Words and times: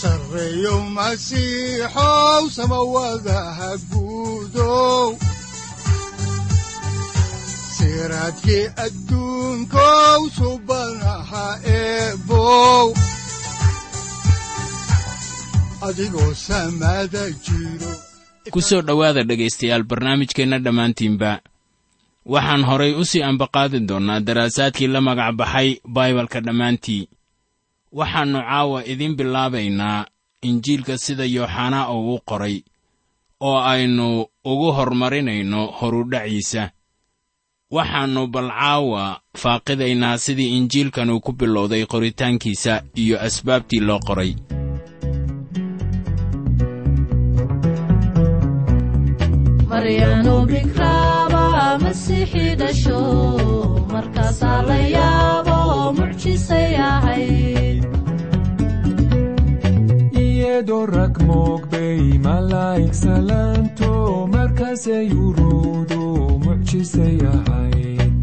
sareeyow 0.00 0.80
masiixow 0.96 2.42
samawadaha 2.56 3.70
guudow 3.90 5.16
siraadki 7.76 8.58
adduunkow 8.84 10.20
subanaha 10.36 11.46
eebow 11.78 12.86
adigoo 15.88 16.32
samada 16.34 17.24
jiro 17.44 17.92
dhowaada 18.88 19.22
dhegaystayaal 19.28 19.82
barnaamijkeenna 19.90 20.58
dhammaantiinba. 20.58 21.40
Waxaan 22.26 22.62
horay 22.68 22.92
u 22.94 23.04
sii 23.04 23.22
ambaqaadi 23.22 23.80
doonnaa 23.88 24.20
daraasaadkii 24.20 24.86
la 24.86 25.00
magac 25.00 25.34
baxay 25.40 25.68
baibalka 25.94 26.40
dhammaantii 26.40 27.08
waxaannu 27.92 28.40
caawa 28.40 28.84
idiin 28.84 29.16
bilaabaynaa 29.16 30.06
injiilka 30.42 30.98
sida 30.98 31.24
yooxanaa 31.24 31.90
uu 31.92 32.14
u 32.14 32.20
qoray 32.28 32.56
oo 33.40 33.58
aynu 33.72 34.26
ugu 34.44 34.72
hormarinayno 34.72 35.66
horudhaciisa. 35.80 36.70
Waxaannu 37.70 38.26
bal 38.26 38.48
caawa 38.50 39.20
faaqidaynaa 39.42 40.18
sidii 40.18 40.56
injiilkan 40.58 41.20
ku 41.20 41.32
bilowday 41.32 41.86
qoritaankiisa 41.86 42.82
iyo 43.02 43.16
asbaabtii 43.20 43.80
loo 43.80 44.00
qoray. 44.06 44.32
Ahayd 54.86 55.45
iyadoo 60.24 60.84
rag 60.96 61.14
moogbay 61.28 62.00
malaa'ig 62.26 62.92
salaanto 63.04 63.92
markaasay 64.34 65.06
uruudu 65.24 66.02
mucjisay 66.44 67.16
ahayd 67.34 68.14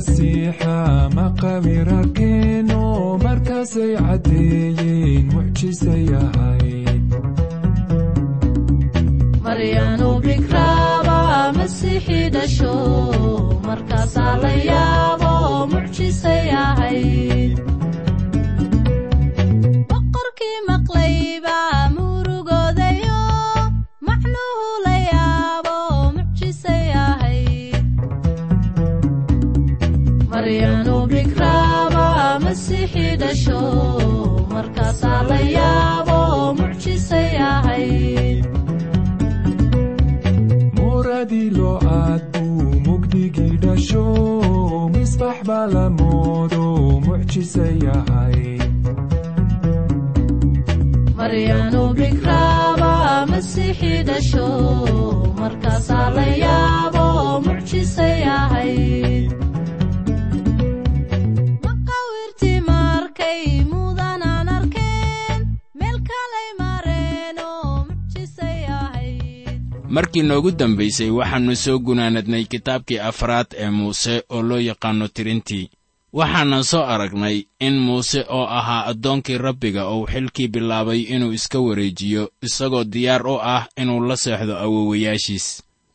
masiixa 0.00 0.76
maqawir 1.16 1.88
arkeeno 2.00 2.80
markaasay 3.24 3.92
caddeeyeen 4.06 5.24
mucjisay 5.32 6.04
markaasaa 13.68 14.34
la 14.42 14.52
yaabo 14.70 15.32
mucjisay 15.72 16.44
markaasaa 55.42 56.08
la 56.18 56.26
yaabo 56.36 57.00
mucjisay 57.46 58.22
ahayd 58.34 59.30
markii 69.94 70.22
noogu 70.28 70.50
dambaysay 70.50 71.10
waxaannu 71.18 71.54
soo 71.64 71.78
gunaanadnay 71.86 72.44
kitaabkii 72.52 72.98
afraad 73.10 73.46
ee 73.62 73.70
muuse 73.70 74.14
oo 74.34 74.42
loo 74.48 74.58
yaqaanno 74.68 75.08
tirintii. 75.08 75.70
Waxaanan 76.18 76.64
soo 76.70 76.82
aragnay 76.92 77.36
in 77.66 77.76
muuse 77.86 78.20
oo 78.28 78.46
ahaa 78.58 78.86
addoonkii 78.90 79.38
rabbiga 79.38 79.82
uu 79.90 80.06
xilkii 80.12 80.48
bilaabay 80.48 81.00
inuu 81.14 81.32
iska 81.32 81.58
wareejiyo 81.66 82.22
isagoo 82.46 82.84
diyaar 82.92 83.26
u 83.26 83.36
ah 83.54 83.66
inuu 83.76 84.00
la 84.08 84.16
seexdo 84.16 84.54
awowayaashiis 84.64 85.46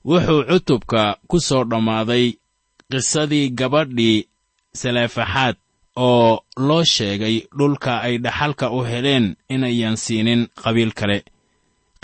wuxuu 0.06 0.44
cutubka 0.50 1.17
ku 1.27 1.39
soo 1.39 1.63
dhammaaday 1.63 2.25
qisadii 2.91 3.50
gabadhii 3.50 4.27
saleefaxaad 4.73 5.56
oo 5.95 6.39
loo 6.57 6.83
sheegay 6.83 7.35
dhulka 7.57 8.01
ay 8.01 8.17
dhaxalka 8.17 8.72
u 8.72 8.79
heleen 8.83 9.35
inayan 9.50 9.97
siinin 9.97 10.47
qabiil 10.63 10.91
kale 11.00 11.23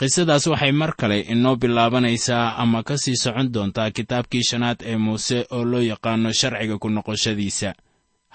qisadaas 0.01 0.45
waxay 0.49 0.71
mar 0.71 0.91
kale 0.97 1.19
inoo 1.33 1.55
bilaabanaysaa 1.61 2.55
ama 2.57 2.83
ka 2.83 2.97
sii 2.97 3.15
socon 3.23 3.51
doontaa 3.53 3.91
kitaabkii 3.91 4.43
shanaad 4.49 4.79
ee 4.85 4.97
muuse 4.97 5.45
oo 5.55 5.63
loo 5.71 5.81
yaqaanno 5.91 6.29
sharciga 6.39 6.77
ku 6.81 6.89
noqoshadiisa. 6.89 7.69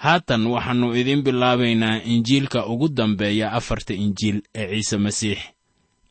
Haatan 0.03 0.47
waxaannu 0.53 0.95
idiin 0.99 1.21
bilaabaynaa 1.27 2.01
injiilka 2.13 2.65
ugu 2.71 2.87
dambeeya 2.97 3.51
afarta 3.51 3.93
injiil 3.93 4.37
ee 4.55 4.67
ciise 4.71 4.97
masiix. 4.97 5.39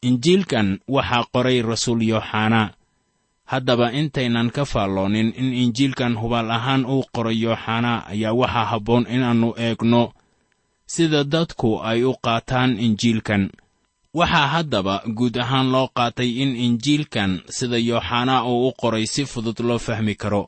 Injiilkan 0.02 0.68
waxaa 0.88 1.24
qoray 1.32 1.62
rasuul 1.62 2.02
yooxanaa 2.10 2.70
haddaba 3.52 3.86
intaynan 4.00 4.50
ka 4.50 4.64
faalloonin 4.64 5.32
in 5.40 5.54
injiilkan 5.54 6.18
hubaal 6.20 6.50
ahaan 6.50 6.84
uu 6.86 7.04
qoray 7.14 7.38
yooxanaa 7.44 8.04
ayaa 8.12 8.32
waxaa 8.40 8.64
habboon 8.70 9.06
inaannu 9.14 9.54
eegno 9.66 10.12
sida 10.86 11.24
dadku 11.24 11.80
ay 11.90 12.04
u 12.04 12.12
qaataan 12.24 12.70
injiilkan 12.86 13.50
waxaa 14.18 14.46
haddaba 14.54 14.94
guud 15.16 15.36
ahaan 15.44 15.68
loo 15.74 15.88
qaatay 15.98 16.30
in 16.42 16.52
injiilkan 16.66 17.32
sida 17.56 17.78
yooxanaa 17.90 18.44
uu 18.50 18.68
u 18.68 18.72
qoray 18.80 19.06
si 19.14 19.22
fudud 19.32 19.58
loo 19.68 19.78
fahmi 19.86 20.14
karo. 20.22 20.42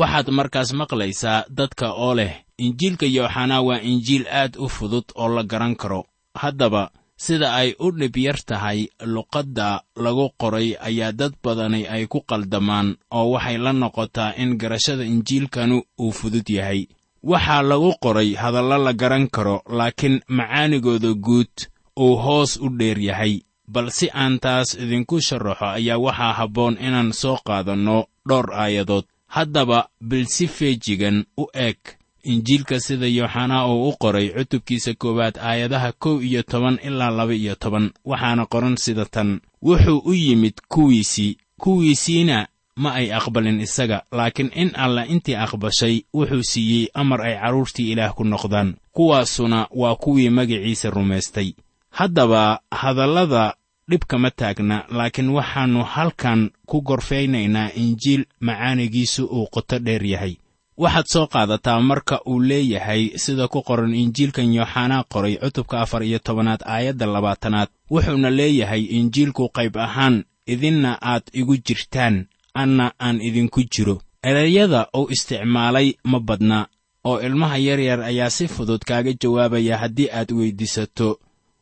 Waxaad 0.00 0.28
markaas 0.38 0.70
maqlaysaa 0.80 1.44
dadka 1.58 1.86
oo 2.04 2.14
leh 2.18 2.32
injiilka 2.64 3.06
yooxanaa 3.16 3.62
waa 3.68 3.80
injiil 3.90 4.24
aad 4.40 4.52
u 4.64 4.68
fudud 4.76 5.04
oo 5.14 5.28
la 5.36 5.42
garan 5.50 5.74
karo. 5.76 6.00
Haddaba 6.42 6.90
sida 7.24 7.48
ay 7.60 7.74
u 7.84 7.90
dhib 7.98 8.16
yar 8.16 8.38
tahay 8.48 8.80
luqadda 9.14 9.68
lagu 10.04 10.26
qoray 10.40 10.68
ayaa 10.88 11.12
dad 11.20 11.32
badani 11.44 11.80
ay 11.94 12.06
ku 12.06 12.20
qaldamaan 12.30 12.88
oo 13.10 13.30
waxay 13.34 13.58
la 13.64 13.72
noqotaa 13.72 14.34
in 14.42 14.50
garashada 14.60 15.04
injiilkanu 15.04 15.76
uu 16.02 16.12
fudud 16.18 16.48
yahay. 16.58 16.86
Waxaa 17.30 17.62
lagu 17.62 17.90
qoray 18.04 18.30
hadallo 18.42 18.78
la 18.86 18.92
garan 18.92 19.26
karo 19.34 19.56
laakiin 19.78 20.16
macaanigooda 20.28 21.12
guud 21.26 21.54
uu 21.98 22.16
hoos 22.24 22.56
u 22.56 22.68
dheer 22.78 22.98
yahay 23.08 23.34
bal 23.68 23.90
si 23.90 24.06
aan 24.14 24.38
taas 24.44 24.68
idinku 24.82 25.20
sharaxo 25.20 25.66
ayaa 25.76 25.98
waxaa 26.06 26.32
habboon 26.38 26.74
inaan 26.86 27.12
soo 27.12 27.36
qaadanno 27.46 27.96
dhowr 28.28 28.48
aayadood. 28.54 29.04
Haddaba 29.26 29.88
bil 30.00 30.26
si 30.26 30.46
feejigan 30.46 31.24
u 31.36 31.44
eg 31.52 31.76
injiilka 32.24 32.80
sida 32.80 33.06
yooxanaa 33.06 33.66
uu 33.68 33.88
u 33.88 33.92
qoray 34.02 34.28
cutubkiisa 34.36 34.92
koowaad 34.94 35.36
aayadaha 35.48 35.92
kow 36.02 36.16
iyo 36.22 36.42
toban 36.42 36.78
ilaa 36.88 37.10
laba 37.10 37.34
iyo 37.34 37.54
toban 37.54 37.90
waxaana 38.04 38.46
qoran 38.52 38.76
sida 38.76 39.04
tan. 39.04 39.40
Wuxuu 39.62 40.02
u 40.04 40.12
yimid 40.14 40.54
kuwiisii 40.68 41.36
kuwiisiina 41.60 42.46
ma 42.76 42.94
ay 42.94 43.12
aqbalin 43.12 43.60
isaga 43.60 44.02
laakiin 44.12 44.50
in 44.54 44.70
alla 44.74 45.02
intii 45.06 45.34
aqbashay 45.44 45.94
wuxuu 46.14 46.42
siiyey 46.42 46.88
amar 46.94 47.20
ay 47.20 47.34
carruurtii 47.40 47.90
ilaah 47.92 48.14
ku 48.14 48.24
noqdaan. 48.24 48.74
Kuwaasuna 48.92 49.68
waa 49.70 49.96
kuwii 49.96 50.30
magaciisa 50.30 50.90
rumaystay 50.90 51.52
haddaba 51.98 52.60
hadallada 52.70 53.44
dhibkama 53.90 54.30
taagna 54.30 54.76
laakiin 54.96 55.28
waxaannu 55.36 55.82
halkan 55.94 56.50
ku 56.66 56.80
gorfaynaynaa 56.82 57.70
injiil 57.82 58.22
macaanigiisu 58.40 59.24
uu 59.26 59.46
qoto 59.54 59.78
dheer 59.78 60.04
yahay. 60.12 60.34
Waxaad 60.82 61.06
soo 61.12 61.26
qaadataa 61.26 61.80
marka 61.80 62.20
uu 62.30 62.40
leeyahay 62.40 63.02
sida 63.22 63.48
ku 63.48 63.62
qoran 63.62 63.94
injiilkan 63.94 64.54
yooxanaa 64.54 65.04
qoray 65.12 65.34
cutubka 65.42 65.80
afar 65.80 66.02
iyo 66.02 66.18
tobanaad 66.18 66.62
aayadda 66.74 67.06
labaatanaad. 67.06 67.68
Wuxuuna 67.90 68.30
leeyahay 68.30 68.82
injiilku 68.98 69.48
qayb 69.56 69.76
ahaan 69.76 70.24
idinna 70.46 70.98
aad 71.02 71.22
igu 71.32 71.56
jirtaan 71.66 72.26
anna 72.54 72.92
aan 73.00 73.20
idinku 73.28 73.60
jiro. 73.72 73.96
Erayada 74.22 74.86
uu 74.96 75.10
isticmaalay 75.10 75.88
ma 76.04 76.20
badna 76.20 76.66
oo 77.04 77.20
ilmaha 77.20 77.58
yaryar 77.58 78.00
ayaa 78.10 78.30
si 78.30 78.48
fudud 78.48 78.82
kaaga 78.88 79.12
jawaabaya 79.22 79.78
haddii 79.82 80.08
aad 80.18 80.30
weyddiisato 80.32 81.18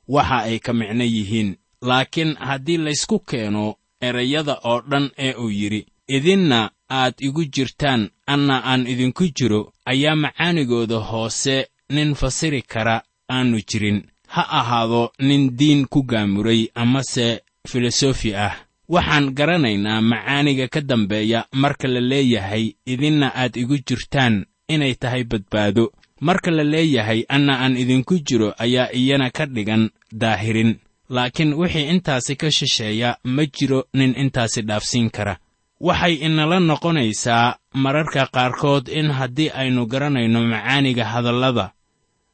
waxa 0.08 0.38
ay 0.48 0.58
ka 0.58 0.72
micno 0.72 1.04
yihiin. 1.04 1.56
Laakiin 1.82 2.34
haddii 2.36 2.76
laysku 2.78 3.18
keeno 3.20 3.74
erayada 4.00 4.54
oo 4.64 4.80
dhan 4.90 5.10
ee 5.18 5.32
uu 5.34 5.50
yidhi 5.50 5.86
idinna 6.08 6.70
aad 6.90 7.14
igu 7.20 7.44
jirtaan 7.44 8.10
anna 8.26 8.62
aan 8.64 8.86
idinku 8.86 9.24
jiro 9.36 9.72
ayaa 9.84 10.16
macaanigooda 10.16 10.96
hoose 10.98 11.68
nin 11.90 12.14
fasiri 12.14 12.62
kara 12.62 13.02
aanu 13.30 13.60
jirin. 13.68 14.02
Ha 14.28 14.42
ahaado 14.60 15.12
nin 15.18 15.56
diin 15.58 15.86
ku 15.86 16.02
gaamuray 16.02 16.68
amase 16.74 17.42
filosofi 17.68 18.34
ah. 18.34 18.54
Waxaan 18.88 19.34
garanaynaa 19.34 20.00
macaaniga 20.00 20.68
ka 20.68 20.80
dambeeya 20.80 21.46
marka 21.52 21.88
la 21.88 22.00
leeyahay 22.00 22.74
idinna 22.86 23.32
aad 23.34 23.56
igu 23.56 23.76
jirtaan 23.86 24.46
inay 24.68 24.94
tahay 24.94 25.24
badbaado 25.24 25.92
marka 26.20 26.50
la 26.50 26.64
leeyahay 26.64 27.24
anna 27.28 27.60
aan 27.60 27.76
idinku 27.76 28.18
jiro 28.18 28.54
ayaa 28.58 28.92
iyana 28.92 29.30
ka 29.30 29.46
dhigan 29.46 29.90
daahirin. 30.12 30.78
Laakiin 31.08 31.54
wixii 31.54 31.88
intaasi 31.88 32.36
ka 32.36 32.50
shisheeya 32.50 33.16
ma 33.24 33.46
jiro 33.46 33.84
nin 33.94 34.14
intaasi 34.18 34.62
dhaafsiin 34.62 35.10
kara. 35.10 35.38
Waxay 35.80 36.14
inala 36.14 36.60
noqonaysaa 36.60 37.56
mararka 37.74 38.26
qaarkood 38.26 38.88
in 38.88 39.10
haddii 39.10 39.50
aynu 39.50 39.86
garanayno 39.86 40.40
macaaniga 40.44 41.04
hadallada 41.04 41.72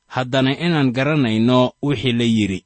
haddana 0.07 0.57
inaan 0.59 0.93
garanayno 0.93 1.73
wixii 1.83 2.13
la 2.13 2.25
yidhi. 2.25 2.65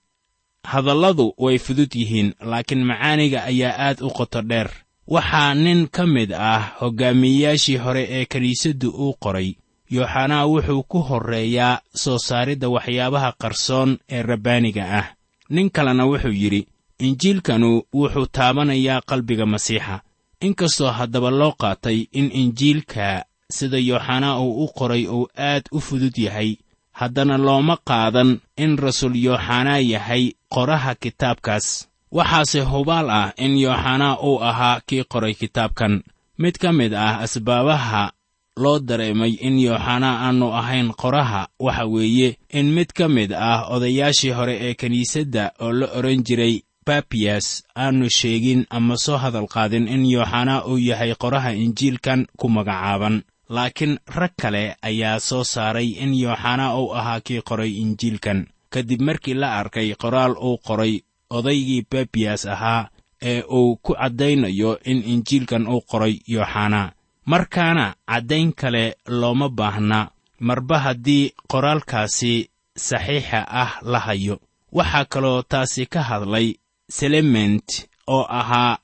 Hadalladu 0.65 1.35
way 1.39 1.59
fudud 1.59 1.95
yihiin 1.95 2.35
laakiin 2.41 2.85
macaaniga 2.85 3.45
ayaa 3.45 3.79
aad 3.79 4.01
u 4.03 4.11
qoto 4.11 4.43
dheer. 4.43 4.71
Waxaa 5.09 5.55
nin 5.55 5.87
ka 5.89 6.07
mid 6.07 6.33
ah 6.33 6.73
hoggaamiyeyaashii 6.81 7.77
hore 7.77 8.07
ee 8.11 8.25
kiniisaddu 8.25 8.91
uu 8.91 9.15
qoray 9.21 9.55
yooxanaa 9.91 10.47
wuxuu 10.47 10.83
ku 10.83 10.99
horreeyaa 11.09 11.81
soo 11.94 12.19
saaridda 12.19 12.69
waxyaabaha 12.69 13.33
qarsoon 13.43 13.99
ee 14.09 14.23
rabbaaniga 14.23 14.85
ah. 14.99 15.06
Nin 15.50 15.71
kalena 15.71 16.05
wuxuu 16.06 16.33
yidhi 16.43 16.67
injiilkanu 16.99 17.83
wuxuu 17.94 18.27
taabanayaa 18.27 19.00
qalbiga 19.09 19.47
masiixa. 19.47 20.00
Inkastoo 20.41 20.91
haddaba 20.99 21.31
loo 21.31 21.53
qaatay 21.62 21.99
in 22.12 22.31
injiilka 22.43 23.25
sida 23.56 23.79
yooxanaa 23.79 24.38
uu 24.41 24.65
u 24.65 24.69
qoray 24.79 25.06
uu 25.09 25.29
aad 25.38 25.65
u 25.73 25.81
fudud 25.81 26.17
yahay 26.19 26.56
haddana 26.93 27.37
looma 27.38 27.77
qaadan 27.88 28.41
in 28.56 28.79
rasuul 28.79 29.15
yooxanaa 29.27 29.79
yahay 29.79 30.25
qoraha 30.55 30.94
kitaabkaas. 30.94 31.88
Waxaase 32.12 32.61
hubaal 32.61 33.11
ah 33.11 33.33
in 33.44 33.59
yooxanaa 33.65 34.19
uu 34.29 34.43
ahaa 34.43 34.81
kii 34.87 35.05
qoray 35.12 35.35
kitaabkan. 35.35 36.03
Mid 36.38 36.55
ka 36.59 36.73
mid 36.73 36.93
ah 36.94 37.19
asbaabaha 37.25 38.12
loo 38.56 38.79
dareemay 38.79 39.32
in 39.41 39.58
yooxanaa 39.58 40.17
aannu 40.26 40.49
ahayn 40.61 40.88
qoraha 41.03 41.49
waxa 41.61 41.85
weeye 41.87 42.38
in 42.58 42.73
mid 42.73 42.93
ka 42.93 43.08
mid 43.08 43.32
ah 43.32 43.69
odayaashii 43.75 44.31
hore 44.38 44.55
ee 44.61 44.75
kiniisadda 44.75 45.53
oo 45.61 45.73
la 45.73 45.87
odhan 45.99 46.23
jiray 46.25 46.62
babiyas 46.87 47.64
aanu 47.76 48.11
sheegin 48.11 48.67
ama 48.70 48.97
soo 48.97 49.17
hadal 49.17 49.47
qaadin 49.55 49.88
in 49.88 50.06
yooxanaa 50.06 50.64
uu 50.64 50.79
yahay 50.79 51.14
qoraha 51.14 51.53
injiilkan 51.53 52.26
ku 52.37 52.49
magacaaban. 52.49 53.23
Laakiin 53.49 53.99
rag 54.17 54.32
kale 54.43 54.76
ayaa 54.82 55.20
soo 55.20 55.44
saaray 55.44 55.88
in 56.02 56.14
yooxanaa 56.14 56.76
uu 56.81 56.94
ahaa 56.94 57.20
kii 57.20 57.41
qoray 57.49 57.70
injiilkan. 57.82 58.47
Kadib 58.70 59.00
markii 59.02 59.35
la 59.35 59.59
arkay 59.61 59.94
qoraal 59.94 60.32
uu 60.41 60.59
qoray 60.67 61.00
odaygii 61.31 61.87
babiyas 61.91 62.47
ahaa 62.47 62.88
ee 63.23 63.43
uu 63.43 63.76
ku 63.76 63.93
caddaynayo 63.94 64.79
in 64.85 65.02
injiilkan 65.12 65.67
uu 65.69 65.81
qoray 65.91 66.14
yooxanaa 66.29 66.91
markaana 67.26 67.94
caddayn 68.08 68.52
kale 68.52 68.96
looma 69.08 69.49
baahna. 69.49 70.11
Marba 70.40 70.78
haddii 70.78 71.32
qoraalkaasi 71.49 72.50
saxiixa 72.76 73.40
ah 73.49 73.78
la 73.82 73.99
hayo. 73.99 74.40
Waxaa 74.73 75.05
kaloo 75.05 75.43
taasi 75.43 75.87
ka 75.87 76.02
hadlay 76.02 76.55
selement 76.90 77.88
oo 78.06 78.26
ahaa 78.28 78.78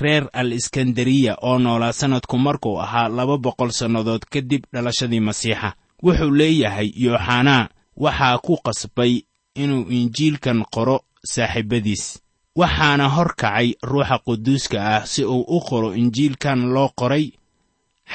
reer 0.00 0.28
al 0.32 0.52
iskandariya 0.52 1.36
oo 1.42 1.58
noolaa 1.58 1.92
sannadku 1.92 2.38
markuu 2.38 2.80
ahaa 2.80 3.08
laba 3.08 3.38
boqol 3.38 3.70
sannadood 3.70 4.22
kadib 4.32 4.62
dhalashadii 4.72 5.20
masiixa. 5.20 5.72
Wuxuu 6.02 6.30
leeyahay 6.30 6.92
yooxanaa 6.96 7.68
waxaa 7.96 8.38
ku 8.38 8.56
qasbay 8.64 9.22
inuu 9.54 9.86
injiilkan 9.90 10.64
qoro 10.74 11.00
saaxiibadiis. 11.24 12.18
Waxaana 12.56 13.08
hor 13.08 13.34
kacay 13.36 13.74
ruuxa 13.82 14.18
quduuska 14.18 14.78
ah 14.96 15.06
si 15.06 15.24
uu 15.24 15.44
u 15.56 15.60
qoro 15.60 15.94
injiilkan 15.94 16.60
loo 16.74 16.90
qoray 16.98 17.30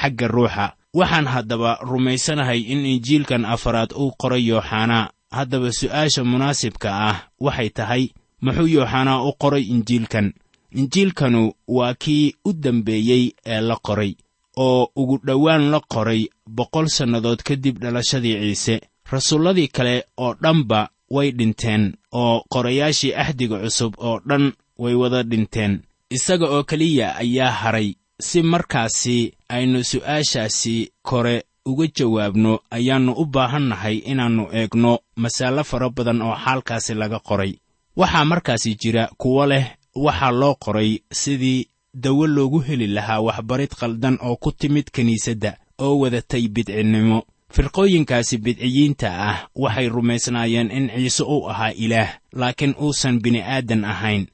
xagga 0.00 0.28
ruuxa. 0.28 0.66
Waxaan 0.94 1.26
haddaba 1.26 1.78
rumaysanahay 1.82 2.60
in 2.72 2.86
injiilkan 2.86 3.44
afaraad 3.44 3.92
uu 3.92 4.12
qoray 4.20 4.42
yooxanaa. 4.48 5.10
Haddaba 5.30 5.72
su'aasha 5.72 6.24
munaasibka 6.24 6.88
ah 7.08 7.16
waxay 7.40 7.70
tahay 7.70 8.02
muxuu 8.42 8.66
yooxanaa 8.76 9.22
u 9.28 9.32
qoray 9.42 9.62
injiilkan? 9.74 10.32
Injiilkanu 10.74 11.52
waa 11.68 11.94
kii 11.94 12.34
u 12.44 12.52
dambeeyey 12.52 13.32
ee 13.46 13.60
la 13.60 13.76
qoray 13.76 14.14
oo 14.56 14.88
ugu 14.96 15.18
dhowaan 15.26 15.70
la 15.70 15.80
qoray 15.80 16.28
boqol 16.46 16.86
sannadood 16.88 17.42
kadib 17.42 17.78
dhalashadii 17.78 18.38
ciise. 18.40 18.80
Rasuulladii 19.10 19.68
kale 19.68 20.04
oo 20.16 20.34
dhanba 20.42 20.88
way 21.10 21.30
dhinteen 21.32 21.94
oo 22.12 22.42
qorayaashii 22.52 23.14
ahdiga 23.14 23.58
cusub 23.58 23.94
oo 23.98 24.20
dhan 24.28 24.52
way 24.78 24.94
wada 24.94 25.22
dhinteen. 25.22 25.82
Isaga 26.10 26.46
oo 26.46 26.62
keliya 26.64 27.16
ayaa 27.16 27.50
haray 27.50 27.94
si 28.20 28.42
markaasi 28.42 29.32
aynu 29.48 29.84
su'aashaasi 29.84 30.92
kore 31.02 31.44
uga 31.66 31.86
jawaabno 31.96 32.58
ayaannu 32.70 33.12
u 33.12 33.24
baahannahay 33.24 33.96
inaannu 33.98 34.48
eegno 34.52 34.98
masaalo 35.16 35.64
fara 35.64 35.90
badan 35.90 36.22
oo 36.22 36.34
xaalkaasi 36.44 36.94
laga 36.94 37.18
qoray. 37.18 37.52
Waxaa 37.96 38.24
markaasi 38.24 38.74
jira 38.74 39.06
kuwo 39.18 39.46
leh 39.46 39.66
waxaa 39.94 40.30
loo 40.30 40.54
qoray 40.54 40.98
sidii 41.12 41.66
dawo 41.94 42.26
loogu 42.26 42.58
heli 42.60 42.86
lahaa 42.86 43.20
waxbarid 43.20 43.70
khaldan 43.78 44.18
oo 44.22 44.36
ku 44.36 44.52
timid 44.52 44.90
kiniisadda 44.90 45.56
oo 45.78 45.98
wadatay 45.98 46.48
bidcinnimo 46.48 47.22
firqooyinkaasi 47.54 48.38
bidciyiinta 48.38 49.08
ah 49.30 49.48
waxay 49.54 49.88
rumaysnaayeen 49.88 50.70
in 50.70 50.90
ciise 50.90 51.22
uu 51.22 51.48
ahaa 51.50 51.70
ilaah 51.72 52.10
laakiin 52.32 52.74
uusan 52.82 53.20
bini'aadan 53.22 53.84
ahayn 53.84 54.26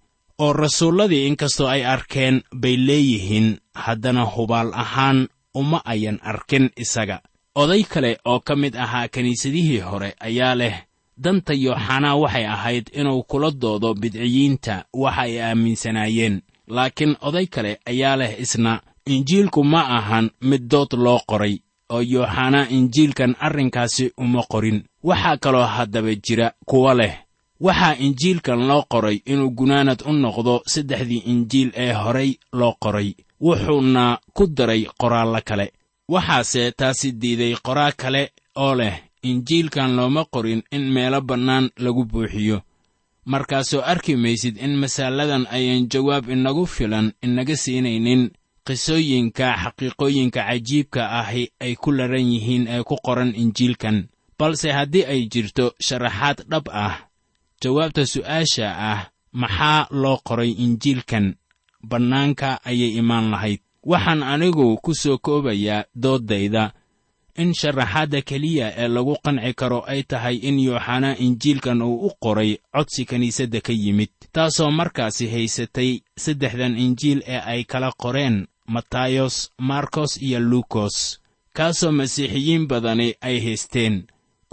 oo 0.45 0.53
rasuulladii 0.53 1.27
inkastoo 1.29 1.69
ay 1.75 1.83
arkeen 1.95 2.37
bay 2.63 2.77
leeyihiin 2.87 3.49
haddana 3.85 4.25
hubaal 4.35 4.71
ahaan 4.83 5.29
uma 5.55 5.79
ayan 5.85 6.19
arkin 6.23 6.71
isaga. 6.77 7.21
Oday 7.55 7.83
kale 7.93 8.19
oo 8.25 8.41
ka 8.41 8.57
mid 8.57 8.75
ahaa 8.85 9.09
kiniisadihii 9.09 9.79
hore 9.89 10.11
ayaa 10.29 10.55
leh 10.61 10.77
danta 11.25 11.53
yooxanaa 11.65 12.17
waxay 12.23 12.47
ahayd 12.47 12.87
inuu 13.01 13.23
kula 13.31 13.51
doodo 13.63 13.95
bidciyiinta 13.95 14.85
waxa 15.03 15.23
ay 15.23 15.35
aaminsanaayeen. 15.43 16.37
Laakiin 16.69 17.17
oday 17.21 17.47
kale 17.47 17.73
ayaa 17.87 18.17
leh 18.17 18.33
isna 18.41 18.81
injiilku 19.07 19.65
ma 19.65 19.81
ahan 19.99 20.31
mid 20.41 20.63
dood 20.71 20.93
loo 21.05 21.21
qoray 21.31 21.55
oo 21.95 22.01
yooxanaa 22.13 22.67
injiilkan 22.77 23.37
arrinkaasi 23.41 24.13
uma 24.17 24.43
qorin. 24.53 24.79
Waxaa 25.05 25.37
kaloo 25.37 25.67
haddaba 25.67 26.15
jira 26.15 26.53
kuwo 26.67 26.95
leh 26.95 27.15
waxaa 27.61 27.95
injiilkan 28.07 28.61
loo 28.69 28.83
qoray 28.93 29.17
inuu 29.33 29.51
gunaanad 29.59 30.01
u 30.09 30.13
noqdo 30.13 30.55
saddexdii 30.73 31.23
injiil 31.33 31.71
ee 31.85 31.93
horay 31.93 32.31
loo 32.53 32.75
qoray 32.83 33.15
wuxuuna 33.41 34.19
ku 34.37 34.47
daray 34.47 34.83
qoraallo 35.01 35.41
kale. 35.49 35.67
Waxaase 36.13 36.73
taasi 36.79 37.13
diiday 37.21 37.55
qoraa 37.67 37.93
kale 37.93 38.23
oo 38.57 38.75
leh 38.75 38.97
injiilkan 39.23 39.97
looma 39.97 40.25
qorin 40.25 40.63
in 40.73 40.85
meelo 40.95 41.21
bannaan 41.21 41.71
lagu 41.85 42.05
buuxiyo. 42.05 42.59
Markaasoo 43.25 43.83
arki 43.93 44.17
maysid 44.17 44.57
in 44.57 44.75
masaaladan 44.81 45.47
ayan 45.51 45.89
jawaab 45.93 46.29
inagu 46.31 46.67
filan 46.67 47.13
inaga 47.23 47.57
siinaynin 47.57 48.31
qisooyinka 48.67 49.47
xaqiiqooyinka 49.63 50.41
cajiibka 50.49 51.03
ahi 51.21 51.43
ay 51.61 51.75
ku 51.77 51.93
laran 51.93 52.27
yihiin 52.33 52.65
ee 52.69 52.83
ku 52.83 52.97
qoran 53.07 53.33
injiilkan. 53.43 54.09
Balse 54.39 54.73
haddii 54.73 55.05
ay 55.05 55.29
jirto 55.33 55.75
sharaxaad 55.87 56.39
dhab 56.51 56.67
ah 56.73 56.97
jawaabta 57.63 58.07
su'aasha 58.07 58.67
ah 58.93 59.01
maxaa 59.33 59.87
loo 59.91 60.19
qoray 60.29 60.51
injiilkan? 60.65 61.35
Bannaanka 61.91 62.61
ayay 62.65 62.93
imaan 63.01 63.31
lahayd. 63.31 63.61
Waxaan 63.91 64.23
anigu 64.23 64.77
ku 64.85 64.95
soo 64.95 65.19
koobayaa 65.19 65.85
dooddayda 66.03 66.73
in 67.37 67.55
sharaxaadda 67.55 68.21
keliya 68.29 68.67
ee 68.77 68.89
lagu 68.89 69.15
qanci 69.25 69.53
karo 69.61 69.81
ay 69.93 70.03
tahay 70.11 70.37
in 70.49 70.59
yooxanaa 70.61 71.17
injiilkan 71.27 71.83
uu 71.83 72.07
u 72.07 72.11
qoray 72.23 72.59
codsi 72.75 73.05
kiniisadda 73.09 73.61
ka 73.67 73.73
yimid 73.73 74.13
taasoo 74.35 74.71
markaasi 74.71 75.25
haysatay 75.35 75.91
saddexdan 76.25 76.75
injiil 76.85 77.21
ee 77.35 77.41
ay 77.53 77.65
kala 77.65 77.93
qoreen 78.03 78.37
matayos 78.75 79.37
markos 79.59 80.13
iyo 80.23 80.41
luukos 80.41 80.97
kaasoo 81.57 81.93
masiixiyiin 81.93 82.67
badani 82.71 83.09
ay 83.21 83.37
haysteen 83.45 83.95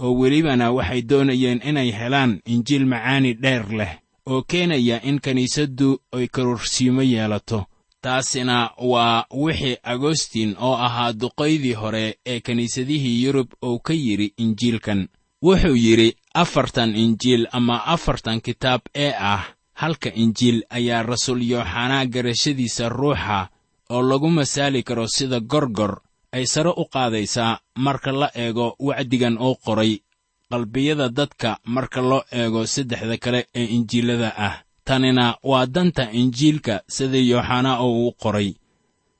oo 0.02 0.12
welibana 0.18 0.72
waxay 0.72 1.02
doonayeen 1.02 1.60
inay 1.68 1.90
helaan 1.92 2.40
injiil 2.46 2.84
macaani 2.86 3.34
dheer 3.42 3.64
leh 3.78 3.92
oo 4.26 4.42
keenaya 4.42 5.02
in 5.02 5.20
kiniisaddu 5.20 5.98
ay 6.12 6.26
karorsiimo 6.28 7.02
yeelato. 7.02 7.66
Taasina 8.00 8.70
waa 8.78 9.24
wixii 9.34 9.76
agostin 9.82 10.54
oo 10.58 10.74
ahaa 10.74 11.12
duqaydii 11.12 11.72
hore 11.74 12.18
ee 12.26 12.40
kiniisadihii 12.40 13.22
yurub 13.24 13.48
uu 13.64 13.78
ka 13.78 13.92
yidhi 13.92 14.32
injiilkan. 14.36 15.08
Wuxuu 15.42 15.74
yidhi 15.76 16.16
afartan 16.34 16.96
injiil 16.96 17.46
ama 17.52 17.84
afartan 17.86 18.40
kitaab 18.40 18.80
ee 18.94 19.12
ah 19.18 19.44
halka 19.72 20.10
injiil 20.14 20.62
ayaa 20.70 21.02
rasuul 21.02 21.42
yooxanaa 21.50 22.06
garashadiisa 22.06 22.88
ruuxa 22.88 23.48
oo 23.90 24.02
lagu 24.02 24.30
masaali 24.30 24.82
karo 24.82 25.06
sida 25.08 25.40
gorgor 25.40 26.00
ay 26.32 26.44
sare 26.46 26.70
u 26.76 26.84
qaadaysaa 26.94 27.60
marka 27.76 28.12
la 28.12 28.28
eego 28.34 28.76
wacdigan 28.78 29.38
uu 29.38 29.54
qoray 29.64 29.92
qalbiyada 30.50 31.08
dadka 31.08 31.58
marka 31.64 32.00
loo 32.00 32.22
eego 32.32 32.66
saddexda 32.66 33.16
kale 33.24 33.40
ee 33.54 33.64
injiilada 33.76 34.30
ah. 34.36 34.56
Tanina 34.84 35.36
waa 35.42 35.66
danta 35.66 36.12
injiilka 36.12 36.74
sida 36.88 37.18
yooxanaa 37.30 37.78
oo 37.84 37.92
uu 38.04 38.12
qoray. 38.22 38.54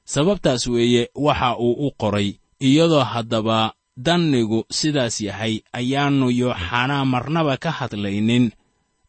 Sababtaas 0.05 0.67
weeye 0.67 1.11
waxa 1.15 1.57
uu 1.59 1.87
u 1.87 1.91
qoray 2.01 2.29
iyadoo 2.61 3.05
haddaba 3.13 3.75
dannigu 3.97 4.65
sidaas 4.71 5.21
yahay 5.21 5.55
ayaannu 5.73 6.31
yooxanaa 6.31 7.05
marnaba 7.05 7.57
ka 7.57 7.71
hadlaynin 7.71 8.51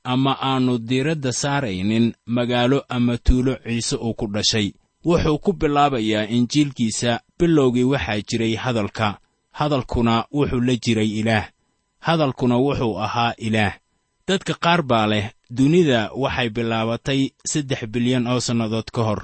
ama 0.04 0.38
aannu 0.42 0.78
diiradda 0.78 1.32
saaraynin 1.32 2.14
magaalo 2.26 2.84
ama 2.90 3.18
tuulo 3.18 3.56
ciise 3.64 3.96
uu 3.96 4.14
ku 4.14 4.28
dhashay 4.28 4.74
wuxuu 5.06 5.38
ku 5.40 5.54
bilaabayaa 5.54 6.28
injiilkiisa 6.28 7.20
bilowgii 7.40 7.84
waxaa 7.84 8.22
jiray 8.22 8.56
hadalka. 8.56 9.20
Hadalkuna 9.52 10.26
wuxuu 10.32 10.62
la 10.62 10.76
jiray 10.76 11.10
ilaah. 11.20 11.48
Hadalkuna 12.00 12.58
wuxuu 12.58 13.00
ahaa 13.00 13.34
ilaah. 13.38 13.74
Dadka 14.28 14.54
qaar 14.54 14.82
baa 14.84 15.08
leh 15.08 15.32
dunida 15.50 16.12
waxay 16.16 16.50
bilaabatay 16.50 17.30
saddex 17.46 17.86
bilyan 17.88 18.28
oo 18.28 18.40
sannadood 18.40 18.92
ka 18.94 19.04
hor. 19.04 19.22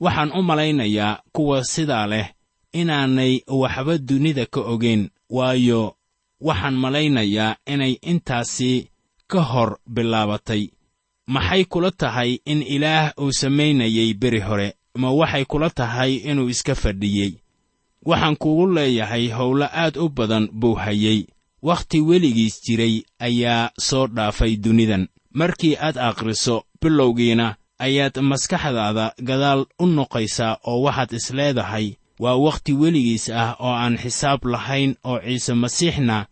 Waxaan 0.00 0.32
u 0.38 0.42
malaynayaa 0.42 1.20
kuwa 1.32 1.64
sidaa 1.64 2.06
leh 2.06 2.26
inaanay 2.72 3.40
waxba 3.46 3.98
dunida 3.98 4.46
ka 4.46 4.60
ogeyn 4.60 5.10
waayo 5.30 5.96
waxaan 6.40 6.74
malaynayaa 6.76 7.56
inay 7.66 7.92
intaasi 8.02 8.90
ka 9.26 9.40
hor 9.42 9.78
bilaabatay. 9.86 10.68
Maxay 11.26 11.64
kula 11.64 11.90
tahay 11.90 12.38
in 12.44 12.62
ilaah 12.62 13.12
uu 13.20 13.32
samaynayay 13.32 14.14
beri 14.14 14.40
hore 14.40 14.74
ma 15.00 15.08
waxay 15.18 15.44
kula 15.50 15.70
tahay 15.78 16.12
inuu 16.30 16.48
iska 16.54 16.74
fadhiyey. 16.82 17.32
Waxaan 18.08 18.36
kugu 18.42 18.66
leeyahay 18.74 19.24
howlo 19.36 19.66
aad 19.82 19.96
u 19.96 20.08
badan 20.08 20.48
buu 20.60 20.74
hayey 20.74 21.20
wakhti 21.62 21.98
weligiis 22.08 22.56
jiray 22.64 22.94
ayaa 23.26 23.70
soo 23.86 24.06
dhaafay 24.06 24.56
dunidan. 24.56 25.08
Markii 25.38 25.76
aad 25.76 25.96
akhriso 26.08 26.56
bilowgiina 26.80 27.46
ayaad 27.78 28.16
maskaxdaada 28.30 29.06
gadaal 29.28 29.66
u 29.78 29.86
noqaysaa 29.86 30.58
oo 30.70 30.82
waxaad 30.86 31.12
isleedahay 31.18 31.86
waa 32.22 32.36
wakhti 32.46 32.72
weligiis 32.72 33.30
ah 33.30 33.56
oo 33.60 33.74
aan 33.82 33.96
xisaab 34.02 34.40
lahayn 34.52 34.94
oo 35.04 35.18
ciise 35.26 35.54
masiixna 35.54 36.26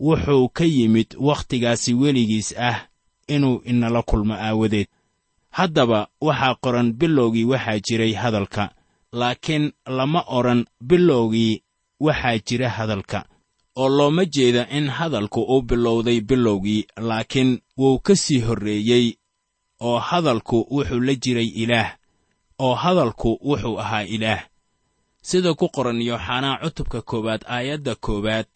wuxuu 0.00 0.48
ka 0.56 0.64
yimid 0.64 1.08
wakhtigaasi 1.28 1.94
weligiis 1.94 2.54
ah 2.58 2.78
inuu 3.28 3.62
inala 3.64 4.02
kulmo 4.02 4.34
aawadeed 4.34 4.88
haddaba 5.58 6.00
waxaa 6.26 6.54
qoran 6.64 6.88
bilowgii 7.00 7.44
waxaa 7.52 7.78
jiray 7.86 8.12
hadalka 8.22 8.64
laakiin 9.20 9.64
lama 9.96 10.20
odhan 10.36 10.60
bilowgii 10.88 11.62
waxaa 12.06 12.38
jira 12.46 12.68
hadalka 12.76 13.18
oo 13.82 13.88
looma 13.96 14.24
jeeda 14.34 14.62
in 14.76 14.86
hadalku 14.96 15.40
uu 15.52 15.62
bilowday 15.62 16.20
bilowgii 16.20 16.86
laakiin 17.08 17.50
wuu 17.78 17.98
ka 18.06 18.14
sii 18.22 18.40
horreeyey 18.46 19.06
oo 19.80 19.98
hadalku 19.98 20.58
wuxuu 20.70 21.00
la 21.06 21.14
jiray 21.22 21.46
ilaah 21.62 21.90
oo 22.58 22.74
hadalku 22.74 23.30
wuxuu 23.48 23.78
ahaa 23.80 24.02
ilaah. 24.14 24.42
Sida 25.28 25.54
ku 25.54 25.68
qoran 25.74 26.02
yooxanaa 26.08 26.58
cutubka 26.62 27.02
koowaad 27.02 27.42
aayadda 27.54 27.94
koowaad 27.94 28.50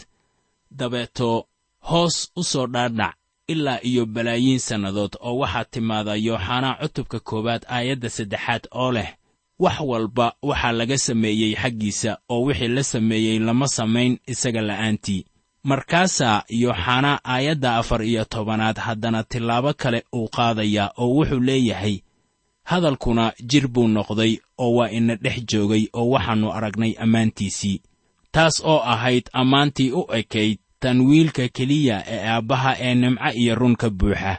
dabeeto 0.70 1.46
hoos 1.88 2.16
u 2.36 2.42
soo 2.44 2.66
dhaadhac 2.66 3.14
ilaa 3.48 3.78
iyo 3.82 4.06
balaayiin 4.06 4.58
sannadood 4.60 5.12
oo 5.20 5.38
waxaa 5.38 5.64
timaada 5.64 6.14
yooxanaa 6.26 6.74
cutubka 6.82 7.18
koowaad 7.28 7.62
aayadda 7.68 8.08
saddexaad 8.16 8.64
oo 8.82 8.92
leh 8.92 9.08
wax 9.58 9.76
walba 9.90 10.26
waxaa 10.42 10.72
laga 10.72 10.98
sameeyey 10.98 11.52
xaggiisa 11.62 12.18
oo 12.28 12.40
wixii 12.46 12.68
la 12.68 12.82
sameeyey 12.82 13.38
lama 13.38 13.68
samayn 13.68 14.18
isaga 14.26 14.60
la'aantii. 14.68 15.24
Markaasaa 15.64 16.42
yooxanaa 16.62 17.20
aayadda 17.24 17.76
afar 17.76 18.02
iyo 18.10 18.24
tobanaad 18.24 18.76
haddana 18.78 19.22
tillaabo 19.24 19.72
kale 19.72 20.04
uu 20.14 20.28
qaadayaa 20.36 20.90
oo 21.02 21.08
wuxuu 21.16 21.40
leeyahay 21.48 21.96
hadalkuna 22.70 23.32
jir 23.50 23.68
buu 23.68 23.88
noqday 23.88 24.32
oo 24.58 24.72
waa 24.74 24.90
ina 24.90 25.14
dhex 25.16 25.36
joogay 25.50 25.84
oo 25.92 26.08
waxaannu 26.10 26.52
aragnay 26.52 26.92
ammaantiisii 27.04 27.82
taas 28.32 28.60
oo 28.64 28.80
ahayd 28.92 29.24
ammaantii 29.32 29.90
u 29.92 30.02
ekayd 30.20 30.58
tan 30.80 31.00
wiilka 31.00 31.48
keliya 31.48 31.96
ee 32.06 32.28
aabbaha 32.28 32.76
ee 32.80 32.94
nimco 32.94 33.30
iyo 33.34 33.54
run 33.54 33.76
ka 33.76 33.90
buuxa. 33.90 34.38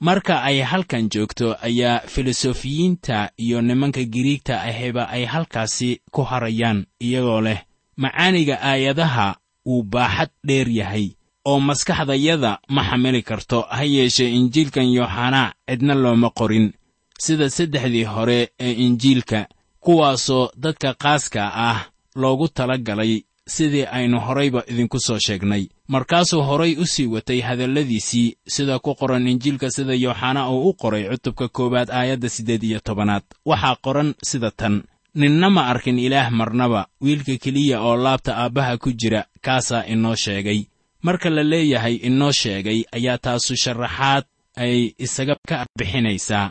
Marka 0.00 0.42
ay 0.42 0.60
halkan 0.60 1.08
joogto 1.12 1.56
ayaa 1.62 2.00
filosofiyiinta 2.06 3.30
iyo 3.38 3.62
nimanka 3.62 4.04
giriigta 4.04 4.62
ahiba 4.62 5.08
ay 5.08 5.24
halkaasi 5.24 6.00
ku 6.10 6.22
harayaan 6.22 6.86
iyagoo 7.00 7.40
leh 7.40 7.60
macaaniga 7.96 8.58
aayadaha 8.62 9.36
wuu 9.66 9.82
baaxad 9.82 10.30
dheer 10.46 10.68
yahay 10.68 11.10
oo 11.44 11.60
maskaxdayada 11.60 12.58
ma 12.68 12.82
xamili 12.84 13.22
karto 13.22 13.60
ha 13.70 13.84
yeeshee 13.84 14.30
injiilkan 14.38 14.88
yooxanaa 14.96 15.52
cidna 15.68 15.94
looma 15.94 16.30
qorin. 16.30 16.72
Sida 17.18 17.50
saddexdii 17.50 18.04
hore 18.04 18.48
ee 18.60 18.72
injiilka 18.72 19.46
kuwaasoo 19.80 20.50
dadka 20.56 20.94
qaaska 20.94 21.42
ah 21.54 21.78
loogu 22.16 22.48
tala 22.48 22.78
galay 22.78 23.22
sidii 23.46 23.86
aynu 23.92 24.20
horayba 24.20 24.62
idinku 24.70 24.98
soo 25.00 25.18
sheegnay 25.18 25.66
markaasuu 25.88 26.42
horay 26.42 26.76
u 26.78 26.86
sii 26.86 27.06
watay 27.06 27.40
hadalladiisii 27.40 28.36
sida 28.48 28.78
ku 28.78 28.94
qoran 28.94 29.28
injiilka 29.28 29.70
sida 29.70 29.94
yooxanaa 29.94 30.50
uu 30.50 30.68
u 30.68 30.72
qoray 30.74 31.08
cutubka 31.08 31.48
koowaad 31.48 31.90
aayadda 31.90 32.28
siddeed 32.28 32.62
iyo 32.62 32.80
tobanaad. 32.80 33.22
Waxaa 33.46 33.76
qoran 33.82 34.14
sida 34.24 34.50
tan. 34.50 34.82
Ninna 35.14 35.50
ma 35.50 35.66
arkin 35.66 35.98
ilaah 35.98 36.30
marnaba 36.30 36.86
wiilka 37.00 37.36
keliya 37.36 37.80
oo 37.82 37.96
laabta 37.96 38.36
aabbaha 38.36 38.78
ku 38.78 38.92
jira 38.92 39.24
kaasaa 39.42 39.84
inoo 39.86 40.14
sheegay. 40.14 40.64
Marka 41.02 41.30
la 41.30 41.42
leeyahay 41.42 41.94
inoo 41.94 42.32
sheegay 42.32 42.84
ayaa 42.92 43.18
taasu 43.18 43.56
sharaxaad 43.56 44.24
ay 44.56 44.94
isaga 44.98 45.36
ka 45.48 45.66
bixinaysaa 45.78 46.50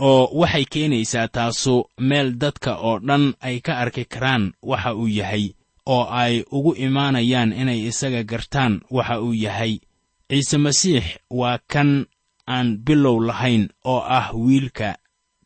oo 0.00 0.28
waxay 0.40 0.64
keenaysaa 0.64 1.28
taasu 1.28 1.84
meel 1.98 2.32
dadka 2.38 2.76
oo 2.76 2.98
dhan 2.98 3.34
ay 3.40 3.60
ka 3.60 3.78
arki 3.78 4.04
karaan 4.04 4.52
waxa 4.62 4.94
uu 4.94 5.08
yahay 5.08 5.54
oo 5.86 6.04
ay 6.10 6.44
ugu 6.50 6.74
imaanayaan 6.74 7.52
inay 7.52 7.86
isaga 7.90 8.22
gartaan 8.24 8.80
waxa 8.90 9.20
uu 9.20 9.34
yahay. 9.34 9.80
Ciise 10.28 10.58
masiix 10.58 11.04
waa 11.30 11.58
kan 11.72 12.06
aan 12.46 12.78
bilow 12.84 13.20
lahayn 13.20 13.68
oo 13.84 14.00
ah 14.00 14.32
wiilka. 14.34 14.96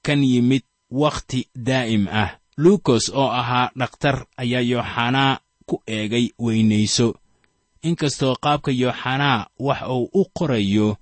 Kan 0.03 0.23
yimid 0.25 0.63
wakhti 0.91 1.49
daa'im 1.57 2.07
ah. 2.09 2.39
Luukos 2.57 3.11
oo 3.15 3.29
ahaa 3.29 3.71
dhakhtar 3.79 4.27
ayaa 4.37 4.61
yooxanaa 4.61 5.41
ku 5.67 5.83
eegay 5.87 6.31
weynayso. 6.39 7.15
Inkastoo 7.83 8.35
qaabka 8.43 8.71
yooxanaa 8.73 9.47
wax 9.59 9.81
uu 9.89 10.09
u 10.15 10.25
qorayo 10.37 10.97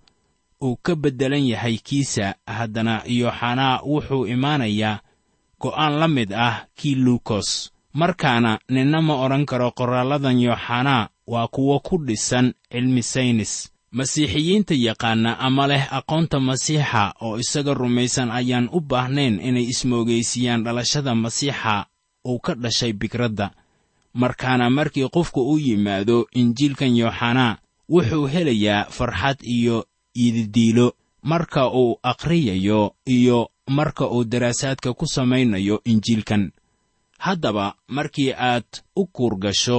uu 0.62 0.76
ka 0.82 0.96
beddelan 0.96 1.46
yahay 1.46 1.76
kiisa 1.78 2.34
haddana 2.46 3.02
yooxanaa 3.06 3.82
wuxuu 3.84 4.26
imaanayaa 4.26 5.00
go'aan 5.60 5.92
la 6.00 6.08
mid 6.08 6.32
ah 6.32 6.66
kii 6.74 6.94
luukos 6.94 7.72
markaana 7.94 8.58
ninna 8.68 9.02
ma 9.02 9.14
odhan 9.24 9.44
karo 9.46 9.70
qoraalladan 9.70 10.40
yooxanaa 10.40 11.08
waa 11.26 11.48
kuwo 11.48 11.80
ku 11.80 11.98
dhisan 12.06 12.52
cilmi 12.72 13.02
saynis. 13.02 13.70
Masiixiyiinta 13.92 14.74
yaqaana 14.74 15.38
ama 15.38 15.66
leh 15.66 15.84
aqoonta 15.98 16.40
masiixa 16.40 17.14
oo 17.20 17.38
isaga 17.38 17.74
rumaysan 17.74 18.30
ayaan 18.30 18.68
u 18.72 18.80
baahnayn 18.80 19.40
inay 19.40 19.66
ismoogaysiiyaan 19.72 20.64
dhalashada 20.64 21.14
masiixa 21.14 21.86
uu 22.26 22.38
ka 22.38 22.54
dhashay 22.54 22.92
bikradda. 22.92 23.50
Markaana 24.14 24.70
markii 24.70 25.08
qofku 25.08 25.40
u 25.52 25.58
yimaado 25.58 26.26
injiilkan 26.34 26.96
yooxanaa 26.96 27.58
wuxuu 27.88 28.26
helayaa 28.26 28.84
farxad 28.90 29.38
iyo 29.42 29.86
iididiilo 30.16 30.92
marka 31.22 31.70
uu 31.70 31.98
akhriyayo 32.02 32.94
iyo 33.06 33.50
marka 33.68 34.08
uu 34.10 34.24
daraasaadka 34.24 34.92
ku 34.94 35.06
samaynayo 35.06 35.80
injiilkan 35.84 36.50
haddaba 37.24 37.74
markii 37.88 38.32
aad 38.32 38.68
u 38.96 39.06
kuurgasho 39.06 39.78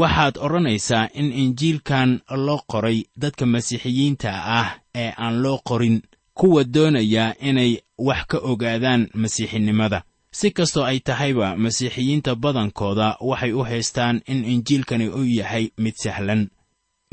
waxaad 0.00 0.34
odhanaysaa 0.44 1.08
in 1.20 1.32
injiilkan 1.42 2.10
loo 2.46 2.60
qoray 2.72 2.98
dadka 3.22 3.46
masiixiyiinta 3.46 4.30
ah 4.60 4.68
ee 4.94 5.12
aan 5.24 5.42
loo 5.42 5.58
qorin 5.68 6.02
kuwa 6.38 6.64
doonaya 6.74 7.24
inay 7.48 7.72
wax 7.98 8.22
ka 8.30 8.38
ogaadaan 8.38 9.02
masiixinimada. 9.14 10.02
Si 10.38 10.50
kastoo 10.50 10.84
ay 10.84 11.00
tahayba 11.00 11.56
masiixiyiinta 11.56 12.34
badankooda 12.34 13.16
waxay 13.20 13.52
u 13.52 13.62
haystaan 13.64 14.20
in 14.26 14.44
injiilkani 14.44 15.08
uu 15.08 15.24
yahay 15.38 15.68
mid 15.78 15.94
sahlan. 16.02 16.48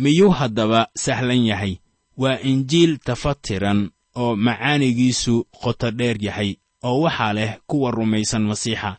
Miyuu 0.02 0.30
haddaba 0.40 0.88
sahlan 0.96 1.46
yahay? 1.46 1.74
Waa 2.18 2.40
injiil 2.52 2.98
tafatiran 2.98 3.90
oo 4.16 4.36
macaanigiisu 4.36 5.48
qoto 5.64 5.92
dheer 5.92 6.18
yahay 6.26 6.56
oo 6.84 7.02
waxaa 7.02 7.34
leh 7.34 7.52
kuwa 7.68 7.92
rumaysan 7.92 8.44
masiixa 8.44 8.98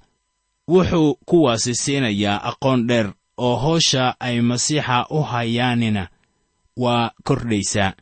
wuxuu 0.72 1.14
kuwaasi 1.28 1.74
siinayaa 1.82 2.42
aqoon 2.50 2.80
dheer 2.88 3.06
oo 3.46 3.56
howsha 3.64 4.04
ay 4.20 4.40
masiixa 4.40 5.06
u 5.10 5.22
hayaanina. 5.30 6.08
Waa 6.82 7.10
kordhaysaa 7.26 7.92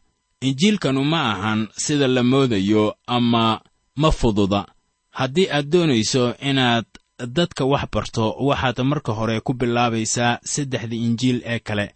injiilkanu 0.41 1.05
ma 1.13 1.21
ahan 1.33 1.61
sida 1.85 2.07
la 2.09 2.23
moodayo 2.23 2.85
ama 3.07 3.61
ma 3.97 4.11
fududa. 4.11 4.67
Haddii 5.19 5.49
aad 5.51 5.67
doonayso 5.73 6.35
inaad 6.49 6.85
dadka 7.37 7.65
wax 7.65 7.85
barto 7.93 8.25
waxaad 8.49 8.79
marka 8.91 9.13
hore 9.13 9.41
ku 9.41 9.53
bilaabaysaa 9.55 10.39
saddexda 10.45 10.97
injiil 10.97 11.43
ee 11.45 11.59
kale. 11.59 11.95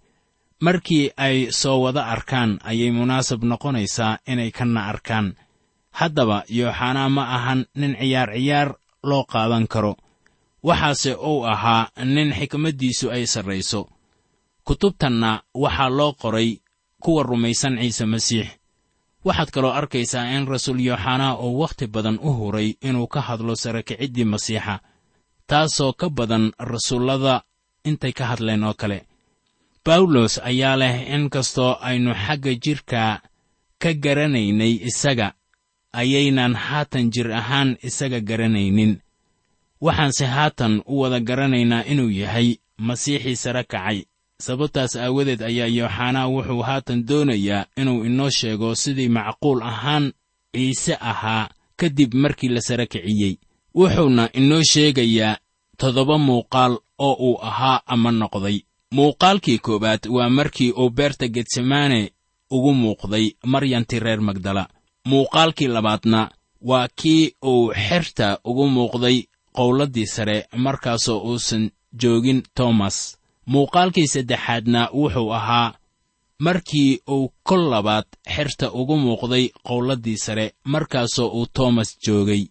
Markii 0.60 1.10
ay 1.16 1.50
soo 1.50 1.80
wada 1.82 2.06
arkaan 2.06 2.58
ayay 2.64 2.90
munaasab 2.90 3.42
noqonaysaa 3.44 4.18
inay 4.26 4.50
kana 4.50 4.86
arkaan. 4.86 5.34
Haddaba 5.90 6.44
yooxanaa 6.48 7.08
ma 7.08 7.22
ahan 7.36 7.66
nin 7.74 7.96
ciyaar 8.00 8.30
ciyaar 8.34 8.68
loo 9.02 9.24
qaadan 9.32 9.66
karo 9.66 9.96
waxaase 10.68 11.12
uu 11.14 11.44
ahaa 11.52 11.88
nin 12.14 12.30
xikmaddiisu 12.38 13.10
ay 13.10 13.26
sarrayso. 13.26 13.80
Kutubtanna 14.66 15.42
waxaa 15.54 15.88
loo 15.98 16.12
qoray 16.22 16.50
kuwa 17.02 17.22
rumaysan 17.22 17.78
ciise 17.80 18.06
masiix. 18.06 18.48
Waxaad 19.24 19.50
kaloo 19.54 19.70
arkaysaa 19.80 20.24
in 20.36 20.46
rasuul 20.48 20.80
yooxanaa 20.88 21.34
uu 21.44 21.58
wakhti 21.60 21.86
badan 21.86 22.18
u 22.22 22.30
huray 22.38 22.68
inuu 22.88 23.06
ka 23.06 23.20
hadlo 23.20 23.54
sarakiciddii 23.56 24.24
masiixa 24.32 24.74
taasoo 25.46 25.92
ka 26.00 26.06
badan 26.10 26.52
rasuullada 26.58 27.42
intay 27.88 28.12
ka 28.12 28.24
hadleen 28.30 28.64
oo 28.64 28.74
kale. 28.74 28.98
Bawlos 29.84 30.38
ayaa 30.50 30.76
leh 30.76 31.10
in 31.14 31.30
kastoo 31.30 31.76
aynu 31.80 32.14
xagga 32.24 32.52
jidhka 32.64 33.20
ka 33.82 33.90
garanaynay 34.04 34.72
isaga 34.88 35.28
ayaynan 35.92 36.54
haatan 36.54 37.10
jir 37.14 37.28
ahaan 37.40 37.70
isaga 37.82 38.20
garanaynin 38.20 38.92
waxaanse 39.86 40.26
haatan 40.34 40.82
u 40.86 41.00
wada 41.00 41.20
garanaynaa 41.20 41.84
inuu 41.92 42.10
yahay 42.10 42.48
masiixii 42.78 43.36
sare 43.36 43.64
kacay. 43.64 43.98
Sababtaas 44.46 44.96
aawadeed 44.96 45.42
ayaa 45.50 45.66
yooxanaa 45.78 46.26
wuxuu 46.34 46.62
haatan 46.68 47.06
doonayaa 47.08 47.66
inuu 47.80 48.04
inoo 48.08 48.30
sheego 48.30 48.74
sidii 48.74 49.08
macquul 49.08 49.62
ahaan 49.70 50.12
ciise 50.54 50.94
ahaa 51.10 51.48
kadib 51.76 52.14
markii 52.14 52.48
la 52.48 52.60
sare 52.60 52.86
kiciyey. 52.86 53.34
Wuxuuna 53.74 54.24
inoo 54.40 54.62
sheegayaa 54.72 55.36
toddoba 55.78 56.18
muuqaal 56.18 56.72
oo 56.98 57.14
uu 57.28 57.38
ahaa 57.48 57.80
ama 57.86 58.10
noqday. 58.20 58.58
Muuqaalkii 58.96 59.58
koowaad 59.58 60.02
waa 60.10 60.28
markii 60.38 60.70
uu 60.72 60.90
beerta 60.90 61.28
getsemaane 61.28 62.00
ugu 62.50 62.72
muuqday 62.74 63.26
maryantii 63.52 64.00
reer 64.00 64.20
magdala. 64.20 64.68
Muuqaalkii 65.08 65.68
labaadna 65.68 66.30
waa 66.60 66.88
kii 67.00 67.32
uu 67.44 67.72
xerta 67.88 68.38
ugu 68.44 68.68
muuqday 68.68 69.18
qowladdii 69.56 70.06
sare 70.14 70.36
markaasoo 70.64 71.18
uusan 71.30 71.70
joogin 72.02 72.42
toomas 72.56 72.96
muuqaalkii 73.52 74.08
saddexaadna 74.14 74.80
wuxuu 75.00 75.30
ahaa 75.38 75.74
markii 76.46 77.00
uu 77.14 77.32
kol 77.48 77.62
labaad 77.70 78.06
xerta 78.34 78.66
ugu 78.80 78.96
muuqday 79.04 79.44
qowladdii 79.68 80.16
sare 80.24 80.46
markaasoo 80.64 81.28
uu 81.38 81.46
toomas 81.56 81.90
joogay. 82.06 82.42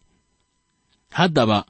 Haddaba 1.17 1.65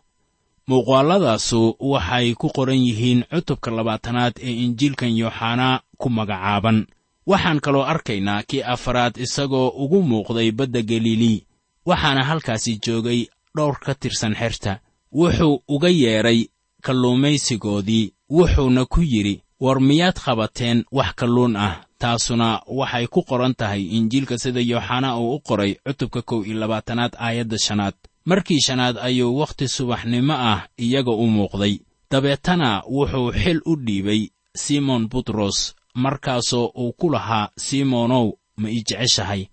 muuqaalladaasu 0.70 1.62
waxay 1.92 2.28
ku 2.40 2.48
qoran 2.56 2.82
yihiin 2.88 3.26
cutubka 3.32 3.72
labaatanaad 3.78 4.34
ee 4.48 4.54
injiilkan 4.66 5.18
yooxanaa 5.22 5.82
ku 6.02 6.10
magacaaban. 6.10 6.88
Waxaan 7.30 7.60
kaloo 7.66 7.84
arkaynaa 7.94 8.44
kii 8.50 8.64
afaraad 8.74 9.14
isagoo 9.26 9.68
ugu 9.84 10.00
muuqday 10.10 10.52
badda 10.52 10.82
galilii 10.82 11.44
waxaana 11.90 12.24
halkaasi 12.30 12.80
joogay 12.86 13.20
dhowr 13.56 13.76
ka 13.86 13.94
tirsan 14.02 14.36
xerta 14.40 14.80
wuxuu 15.12 15.64
uga 15.68 15.90
yeedhay 15.90 16.46
kalluumaysigoodii 16.82 18.14
wuxuuna 18.30 18.86
ku 18.86 19.02
yidhi 19.02 19.42
war 19.60 19.82
miyaad 19.82 20.18
qabateen 20.26 20.86
wax 20.92 21.14
kalluun 21.16 21.56
ah? 21.56 21.84
Taasuna 22.02 22.62
waxay 22.66 23.08
ku 23.08 23.22
qoran 23.22 23.54
tahay 23.54 23.84
injiilka 23.98 24.38
sida 24.38 24.60
yooxanaa 24.60 25.18
uu 25.22 25.36
u 25.36 25.40
qoray 25.40 25.76
cutubka 25.86 26.22
kow 26.22 26.42
iyo 26.46 26.60
labaatanaad 26.60 27.14
aayadda 27.20 27.58
shanaad. 27.66 27.94
Markii 28.26 28.62
shanaad 28.62 28.98
ayuu 28.98 29.38
wakhti 29.38 29.68
subaxnimo 29.68 30.34
ah 30.34 30.68
iyaga 30.78 31.12
u 31.12 31.28
muuqday. 31.28 31.80
Dabeetana 32.12 32.70
wuxuu 32.90 33.32
xil 33.32 33.60
u 33.66 33.76
dhiibay 33.76 34.22
simon 34.56 35.08
butros 35.10 35.76
markaasoo 35.94 36.72
uu 36.76 36.94
ku 37.00 37.10
lahaa 37.10 37.50
simonow 37.58 38.32
ma 38.58 38.70
ii 38.70 38.84
jeceshahay? 38.88 39.46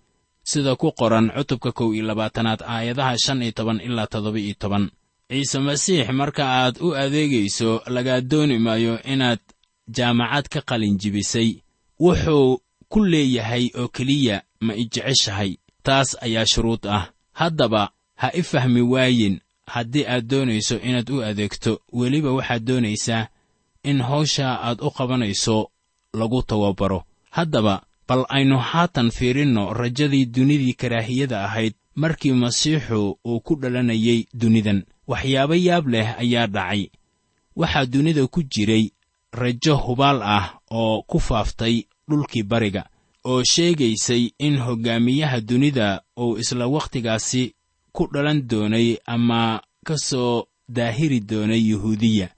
Sida 0.42 0.76
ku 0.76 0.92
qoran 0.92 1.30
cutubka 1.36 1.72
kow 1.72 1.92
iyo 1.94 2.04
labaatanaad 2.06 2.60
aayadaha 2.62 3.18
shan 3.24 3.42
iyo 3.42 3.52
toban 3.52 3.80
ilaa 3.80 4.06
toddoba 4.06 4.38
iyo 4.38 4.54
toban 4.58 4.90
ciise 5.28 5.58
masiix 5.58 6.08
marka 6.10 6.44
aad 6.48 6.74
u 6.80 6.94
adeegayso 6.96 7.82
lagaa 7.86 8.20
dooni 8.20 8.58
maayo 8.58 9.02
inaad 9.02 9.38
jaamacad 9.96 10.48
ka 10.48 10.60
qalin 10.60 10.96
jibisay. 10.98 11.60
Wuxuu 12.00 12.60
ku 12.88 13.04
leeyahay 13.04 13.70
oo 13.74 13.88
keliya 13.88 14.42
ma 14.60 14.72
i 14.74 14.84
jeceshahay. 14.84 15.56
Taas 15.82 16.16
ayaa 16.20 16.46
shuruud 16.46 16.86
ah. 16.86 17.12
Haddaba 17.32 17.90
ha 18.16 18.28
i 18.34 18.42
fahmi 18.42 18.80
waayin 18.80 19.40
haddii 19.66 20.06
aad 20.06 20.26
doonayso 20.26 20.80
inaad 20.80 21.10
u 21.10 21.22
adeegto 21.22 21.80
weliba 21.92 22.32
waxaad 22.32 22.64
doonaysaa 22.64 23.28
in 23.82 24.00
hawsha 24.02 24.60
aad 24.62 24.80
u 24.80 24.90
qabanayso 24.90 25.70
lagu 26.14 26.42
tababaro. 26.42 27.04
Haddaba 27.30 27.82
bal 28.08 28.24
aynu 28.28 28.58
haatan 28.58 29.10
fiirinno 29.10 29.74
rajadii 29.74 30.26
dunidii 30.26 30.72
karaahiyada 30.72 31.44
ahayd 31.44 31.74
markii 31.94 32.32
masiixu 32.32 33.18
uu 33.24 33.40
ku 33.40 33.54
dhalanayay 33.60 34.24
dunidan 34.34 34.84
waxyaabo 35.08 35.54
yaab 35.54 35.86
leh 35.88 36.08
ayaa 36.22 36.46
dhacay. 36.46 36.82
Waxaa 37.56 37.86
dunida 37.86 38.26
ku 38.26 38.42
jiray 38.42 38.84
rajo 39.32 39.74
hubaal 39.76 40.22
ah 40.22 40.46
oo 40.70 41.02
ku 41.02 41.18
faaftay 41.20 41.76
dhulkii 42.08 42.42
bariga 42.42 42.82
oo 43.24 43.42
sheegaysay 43.44 44.30
in 44.38 44.58
hoggaamiyaha 44.58 45.40
dunida 45.40 46.02
uu 46.20 46.38
isla 46.38 46.66
wakhtigaasi 46.66 47.54
ku 47.92 48.06
dhalan 48.12 48.42
doonay 48.48 48.96
ama 49.06 49.60
ka 49.86 49.96
soo 49.98 50.44
daahiri 50.68 51.20
doonay 51.20 51.62
yuhuudiya. 51.70 52.28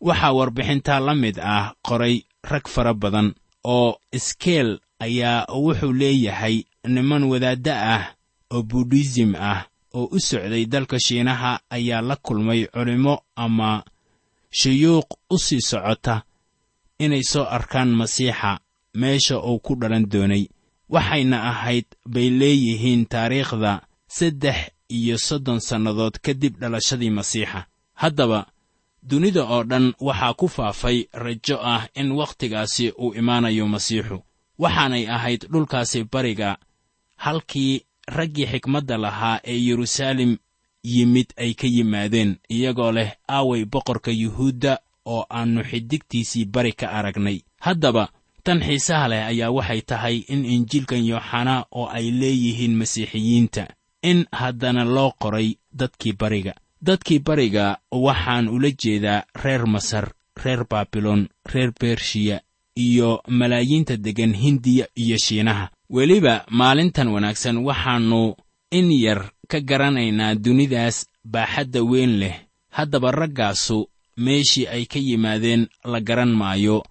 Waxaa 0.00 0.32
warbixintaa 0.32 1.00
la 1.00 1.14
mid 1.14 1.38
ah 1.40 1.72
qoray 1.82 2.22
rag 2.42 2.68
fara 2.68 2.94
badan 2.94 3.34
oo 3.64 3.96
iskeel 4.12 4.78
ayaa 5.00 5.46
wuxuu 5.54 5.92
leeyahay 5.92 6.64
niman 6.84 7.24
wadaadda 7.24 7.74
ah 7.94 8.04
oo 8.52 8.62
budhism 8.62 9.34
ah 9.34 9.66
oo 9.98 10.08
u 10.16 10.18
socday 10.28 10.64
dalka 10.72 10.96
shiinaha 11.06 11.50
ayaa 11.76 12.02
la 12.08 12.16
kulmay 12.24 12.60
culimmo 12.74 13.14
ama 13.44 13.70
shuyuuq 14.58 15.08
u 15.34 15.36
sii 15.44 15.60
socota 15.70 16.14
inay 17.04 17.22
soo 17.32 17.44
arkaan 17.56 17.90
masiixa 18.00 18.50
meesha 19.00 19.36
uu 19.48 19.58
ku 19.64 19.72
dhalan 19.80 20.04
doonay 20.12 20.44
waxayna 20.94 21.38
ahayd 21.50 21.86
bay 22.12 22.28
leeyihiin 22.40 23.02
taariikhda 23.12 23.72
saddex 24.16 24.58
iyo 24.88 25.16
soddon 25.18 25.60
sannadood 25.68 26.14
kadib 26.24 26.54
dhalashadii 26.60 27.10
masiixa. 27.10 27.66
Haddaba 28.02 28.46
dunida 29.02 29.42
oo 29.44 29.62
dhan 29.70 29.86
waxaa 30.00 30.34
ku 30.34 30.46
faafay 30.48 30.98
rajo 31.12 31.56
ah 31.74 31.82
in 31.94 32.12
wakhtigaasi 32.12 32.86
uu 33.02 33.14
imaanayo 33.20 33.66
masiixu 33.74 34.18
waxaanay 34.58 35.04
ahayd 35.16 35.42
dhulkaasi 35.52 36.04
bariga 36.12 36.58
halkii 37.16 37.82
raggii 38.08 38.46
xikmadda 38.46 38.96
lahaa 38.98 39.40
ee 39.44 39.58
yeruusaalem 39.68 40.36
yimid 40.84 41.26
ay 41.36 41.54
ka 41.54 41.66
yimaadeen 41.66 42.36
iyagoo 42.50 42.92
leh 42.92 43.10
aaway 43.28 43.64
boqorka 43.64 44.10
yuhuudda 44.10 44.78
oo 45.06 45.26
aannu 45.30 45.62
xidigtiisii 45.64 46.44
bari 46.44 46.72
ka 46.72 46.90
aragnay. 46.90 47.40
Haddaba 47.60 48.08
tan 48.44 48.60
xiisaha 48.60 49.08
leh 49.08 49.26
ayaa 49.26 49.50
waxay 49.50 49.80
tahay 49.82 50.16
in 50.28 50.44
injiilkan 50.44 51.06
yooxanaa 51.10 51.66
oo 51.72 51.86
ay 51.86 52.10
leeyihiin 52.10 52.74
masiixiyiinta 52.76 53.66
in 54.02 54.26
haddana 54.32 54.84
loo 54.84 55.12
qoray 55.22 55.54
dadkii 55.78 56.12
bariga. 56.12 56.54
Dadkii 56.82 57.18
bariga 57.18 57.78
waxaan 57.90 58.48
ula 58.48 58.70
jeedaa 58.82 59.22
reer 59.44 59.66
masar 59.66 60.12
reer 60.44 60.64
baabilon 60.70 61.28
reer 61.52 61.72
bershiya 61.80 62.40
iyo 62.76 63.22
malaayiinta 63.28 63.96
deggan 63.96 64.34
hindiya 64.34 64.86
iyo 64.96 65.16
shiinaha 65.18 65.70
weliba 65.90 66.44
maalintan 66.50 67.08
wanaagsan 67.08 67.56
waxaannu 67.58 68.34
in 68.70 68.90
yar 68.92 69.30
ka 69.48 69.60
garanaynaa 69.60 70.34
dunidaas 70.34 71.06
baaxadda 71.24 71.80
weyn 71.90 72.18
leh. 72.20 72.36
Haddaba 72.76 73.10
raggaasu 73.10 73.78
meeshii 74.16 74.66
ay 74.66 74.84
ka 74.86 74.98
yimaadeen 74.98 75.68
la 75.84 76.00
garan 76.00 76.32
maayo. 76.40 76.82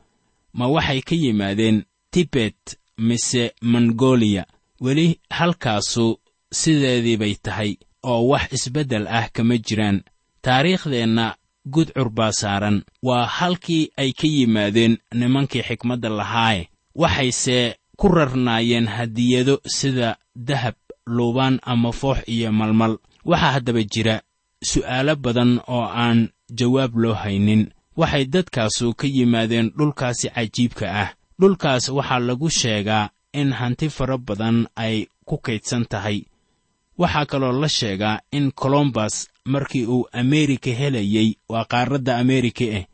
Ma 0.54 0.68
waxay 0.68 1.02
ka 1.02 1.16
yimaadeen 1.16 1.84
tibet 2.12 2.78
mise 2.98 3.44
mongooliya 3.62 4.46
weli 4.82 5.20
halkaasu 5.30 6.20
sideedii 6.52 7.18
bay 7.18 7.36
tahay 7.36 7.72
oo 8.04 8.28
wax 8.28 8.54
isbeddel 8.54 9.08
ah 9.08 9.30
kama 9.34 9.58
jiraan. 9.58 10.02
Taariikhdeenna 10.42 11.36
gudcur 11.74 12.10
baa 12.10 12.32
saaran. 12.32 12.84
Waa 13.04 13.26
halkii 13.26 13.90
ay 13.98 14.12
ka 14.14 14.28
yimaadeen 14.28 14.98
nimankii 15.14 15.62
xikmadda 15.62 16.10
lahaaye 16.10 16.70
waxayse 16.96 17.76
ku 17.98 18.08
rarnaayeen 18.08 18.88
hadiyado 18.88 19.62
sida 19.78 20.18
dahab 20.36 20.76
luubaan 21.08 21.60
ama 21.64 21.92
foox 21.92 22.20
iyo 22.28 22.52
malmal. 22.52 22.98
Waxaa 23.26 23.52
haddaba 23.56 23.84
jira 23.84 24.22
su'aalo 24.64 25.16
badan 25.16 25.60
oo 25.68 25.86
aan 26.04 26.30
jawaab 26.58 26.96
loo 26.96 27.14
haynin. 27.14 27.72
Waxay 27.98 28.26
dadkaasu 28.26 28.94
ka 28.94 29.08
yimaadeen 29.08 29.72
dhulkaasi 29.78 30.30
cajiibka 30.30 30.86
ah. 31.02 31.10
Dhulkaas 31.40 31.90
waxaa 31.90 32.20
lagu 32.20 32.50
sheegaa 32.50 33.10
in 33.34 33.52
hanti 33.54 33.90
fara 33.90 34.18
badan 34.18 34.68
ay 34.76 35.08
ku 35.26 35.38
kaydsan 35.38 35.86
tahay. 35.92 36.26
Waxaa 36.98 37.26
kaloo 37.26 37.52
la 37.62 37.68
sheegaa 37.70 38.20
in 38.32 38.52
colombas 38.52 39.28
markii 39.46 39.86
uu 39.86 40.08
ameerika 40.12 40.70
helayey 40.72 41.36
waa 41.50 41.66
qaaradda 41.66 42.18
ameerika 42.18 42.66
ah 42.78 42.86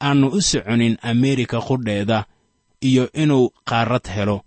aannu 0.00 0.26
u 0.28 0.40
soconin 0.40 0.96
ameerika 1.02 1.60
qudheeda 1.60 2.24
iyo 2.80 3.12
inuu 3.12 3.50
qaarad 3.64 4.06
helo. 4.14 4.42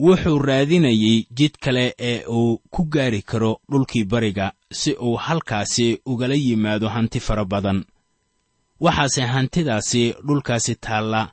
Wuxuu 0.00 0.38
raadinayey 0.38 1.26
jid 1.30 1.54
kale 1.60 1.94
ee 1.98 2.24
uu 2.28 2.58
ku 2.70 2.84
gaari 2.84 3.22
karo 3.22 3.60
dhulkii 3.70 4.04
bariga 4.04 4.52
si 4.72 4.92
uu 4.92 5.16
halkaasi 5.16 6.00
ugala 6.06 6.34
yimaado 6.34 6.88
hanti 6.88 7.20
fara 7.20 7.44
badan. 7.44 7.84
Waxaase 8.80 9.22
hantidaasi 9.22 10.14
dhulkaasi 10.26 10.74
taalla 10.74 11.32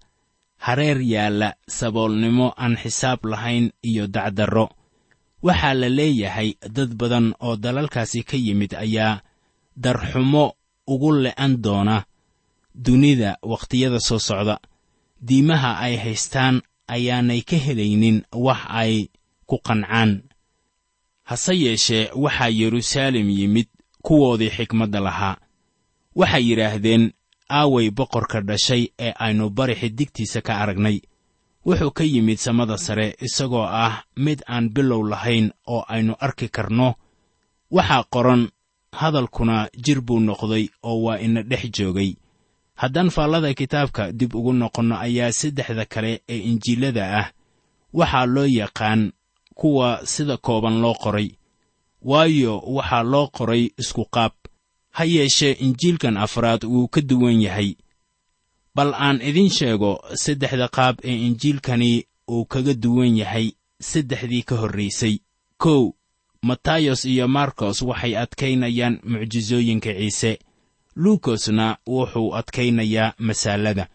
hareer 0.57 1.01
yaalla 1.01 1.53
saboolnimo 1.67 2.53
aan 2.57 2.75
xisaab 2.77 3.25
lahayn 3.25 3.71
iyo 3.83 4.07
dacdarro. 4.07 4.69
Waxaa 5.43 5.73
la 5.73 5.89
leeyahay 5.89 6.53
dad 6.75 6.93
badan 6.95 7.33
oo 7.39 7.55
dalalkaasi 7.55 8.23
ka 8.23 8.37
yimid 8.37 8.73
ayaa 8.75 9.21
darxumo 9.77 10.53
ugu 10.87 11.11
le'an 11.23 11.57
doona 11.63 12.03
dunida 12.75 13.37
wakhtiyada 13.41 13.99
soo 13.99 14.19
socda 14.19 14.59
diimaha 15.21 15.77
ay 15.85 15.95
haystaan 16.03 16.61
ayaanay 16.87 17.41
ka 17.41 17.57
helaynin 17.65 18.17
wax 18.33 18.61
ay 18.69 19.09
ku 19.45 19.57
qancaan. 19.67 20.11
Hase 21.23 21.53
yeeshee 21.63 22.09
waxaa 22.15 22.49
yeruusaalem 22.49 23.29
yimid 23.29 23.67
kuwoodii 24.05 24.49
xikmadda 24.49 24.99
lahaa. 24.99 25.37
Waxay 26.15 26.43
yidhaahdeen 26.49 27.03
aaway 27.49 27.89
boqorka 27.91 28.41
dhashay 28.41 28.83
ee 28.99 29.13
aynu 29.25 29.49
bari 29.49 29.75
xidigtiisa 29.75 30.41
ka 30.41 30.53
aragnay. 30.57 30.97
Wuxuu 31.65 31.91
ka 31.91 32.03
yimid 32.03 32.37
samada 32.37 32.77
sare 32.77 33.15
isagoo 33.21 33.63
ah 33.85 34.03
mid 34.15 34.39
aan 34.47 34.69
bilow 34.73 35.03
lahayn 35.11 35.51
oo 35.67 35.85
aynu 35.87 36.15
arki 36.19 36.49
karno. 36.49 36.95
Waxaa 37.71 38.03
qoran 38.13 38.49
hadalkuna 38.91 39.69
jir 39.83 40.01
buu 40.01 40.19
noqday 40.19 40.69
oo 40.83 41.01
waa 41.05 41.19
ina 41.19 41.43
dhex 41.43 41.63
joogay 41.77 42.15
haddaan 42.81 43.09
faallada 43.15 43.53
kitaabka 43.59 44.03
dib 44.19 44.35
ugu 44.35 44.53
noqonno 44.61 44.95
ayaa 45.05 45.31
saddexda 45.39 45.85
kale 45.93 46.11
ee 46.33 46.37
injiilada 46.49 47.03
ah. 47.19 47.27
Waxaa 47.93 48.25
loo 48.35 48.45
yaqaan 48.59 49.01
kuwa 49.59 49.89
sida 50.13 50.37
kooban 50.37 50.75
loo 50.83 50.93
qoray. 51.03 51.29
Waayo 52.09 52.53
waxaa 52.75 53.03
loo 53.03 53.27
qoray 53.37 53.63
isku 53.81 54.03
qaab. 54.15 54.31
Ha 54.97 55.03
yeeshee 55.05 55.51
injiilkan 55.65 56.17
afraad 56.17 56.63
wuu 56.63 56.87
ka 56.93 57.01
duwan 57.01 57.41
yahay. 57.41 57.75
Bal 58.75 58.93
aan 59.05 59.21
idiin 59.21 59.49
sheego 59.49 59.91
saddexda 60.23 60.67
qaab 60.77 60.95
ee 61.03 61.17
injiilkani 61.27 61.91
uu 62.31 62.45
kaga 62.45 62.73
duwan 62.73 63.17
yahay 63.21 63.47
saddexdii 63.89 64.43
ka 64.49 64.55
horraysay 64.61 65.15
kow 65.57 65.91
matayos 66.41 67.05
iyo 67.05 67.27
markos 67.27 67.81
waxay 67.81 68.13
adkaynayaan 68.17 68.99
mucjisooyinka 69.03 69.93
ciise 69.93 70.39
luukosna 70.95 71.77
wuxuu 71.87 72.35
adkaynayaa 72.35 73.13
masaalada 73.19 73.87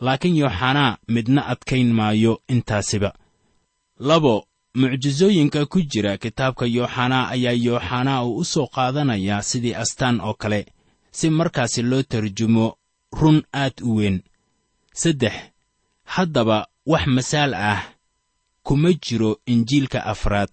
laakiin 0.00 0.36
yooxanaa 0.36 0.98
midna 1.08 1.46
adkayn 1.46 1.92
maayo 1.92 2.42
intaasiba. 2.48 3.12
Labo 3.98 4.46
mucjisooyinka 4.74 5.66
ku 5.66 5.80
jira 5.82 6.16
kitaabka 6.18 6.66
yooxanaa 6.66 7.28
ayaa 7.28 7.52
yooxanaa 7.66 8.22
uu 8.24 8.36
u 8.36 8.44
soo 8.44 8.66
qaadanayaa 8.66 9.42
sidii 9.42 9.74
astaan 9.74 10.20
oo 10.20 10.34
kale 10.34 10.66
si 11.10 11.30
markaasi 11.30 11.82
loo 11.82 12.02
tarjumo 12.02 12.76
run 13.20 13.42
aad 13.52 13.72
u 13.82 13.96
weyn. 13.96 14.22
Saddex 14.94 15.32
haddaba 16.04 16.66
wax 16.86 17.06
masaal 17.06 17.54
ah 17.54 17.82
kuma 18.62 18.92
jiro 18.92 19.40
injiilka 19.46 20.04
afraad. 20.04 20.50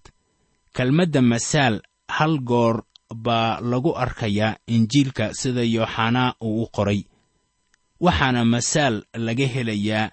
Kelmadda 0.73 1.21
masaal 1.21 1.81
hal 2.07 2.39
goor 2.39 2.83
baa 3.13 3.59
lagu 3.61 3.91
arkayaa 3.97 4.55
injiilka 4.67 5.33
sida 5.33 5.63
yooxanaa 5.75 6.35
uu 6.41 6.63
u 6.63 6.67
qoray 6.75 7.01
waxaana 8.05 8.45
masaal 8.45 8.95
laga 9.25 9.47
helayaa 9.55 10.11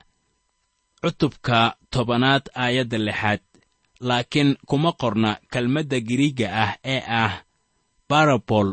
cutubka 1.02 1.58
tobanaad 1.90 2.44
aayadda 2.54 2.98
lixaad. 2.98 3.40
Laakiin 4.08 4.50
kuma 4.68 4.92
qorna 5.00 5.30
kelmadda 5.52 5.98
giriigga 6.08 6.46
ah 6.64 6.72
ee 6.84 7.02
ah 7.22 7.32
barabol. 8.08 8.68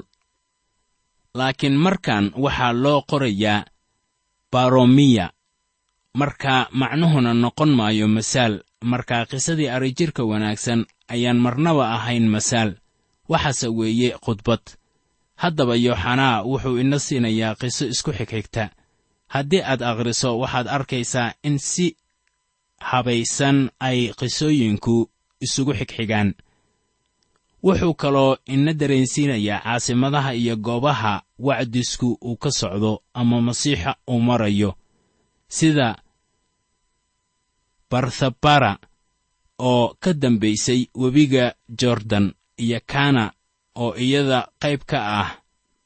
Laakiin 1.38 1.75
markan 1.85 2.25
waxaa 2.43 2.73
loo 2.83 3.01
qorayaa 3.09 3.65
baromiya 4.51 5.25
marka 6.19 6.69
macnuhuna 6.79 7.31
noqon 7.43 7.71
maayo 7.77 8.07
masaal 8.07 8.53
markaa 8.91 9.25
qisadii 9.31 9.69
arrijirka 9.75 10.21
wanaagsan 10.31 10.85
ayaan 11.13 11.39
marnaba 11.45 11.83
ahayn 11.95 12.27
masaal 12.35 12.69
waxaase 13.29 13.67
weeye 13.77 14.09
khudbad. 14.23 14.61
Haddaba 15.41 15.75
yooxanaa 15.75 16.43
wuxuu 16.49 16.77
ina 16.83 16.99
siinayaa 16.99 17.55
qiso 17.59 17.85
isku 17.93 18.11
xigxigta. 18.17 18.63
Haddii 19.33 19.61
aad 19.71 19.81
akhriso 19.89 20.39
waxaad 20.39 20.67
arkaysaa 20.67 21.33
in 21.43 21.57
si 21.59 21.88
habaysan 22.89 23.57
ay 23.79 23.99
qisooyinku 24.19 24.95
isugu 25.45 25.73
xigxigaan. 25.79 26.29
Wuxuu 27.65 27.93
kaloo 27.93 28.38
ina 28.53 28.73
dareensiinayaa 28.73 29.59
caasimadaha 29.63 30.31
iyo 30.33 30.55
goobaha 30.57 31.13
wacdisku 31.39 32.17
uu 32.21 32.38
ka 32.38 32.51
socdo 32.51 33.03
ama 33.13 33.41
masiixa 33.41 33.95
uu 34.07 34.19
marayo 34.21 34.71
sida 35.47 35.95
barthabara 37.89 38.77
oo 39.59 39.95
ka 39.99 40.13
dambaysay 40.13 40.88
webiga 40.95 41.55
jordan 41.79 42.33
iyo 42.58 42.80
kana 42.86 43.32
oo 43.76 43.96
iyada 43.96 44.48
qayb 44.60 44.82
ka 44.86 45.00
ah 45.22 45.30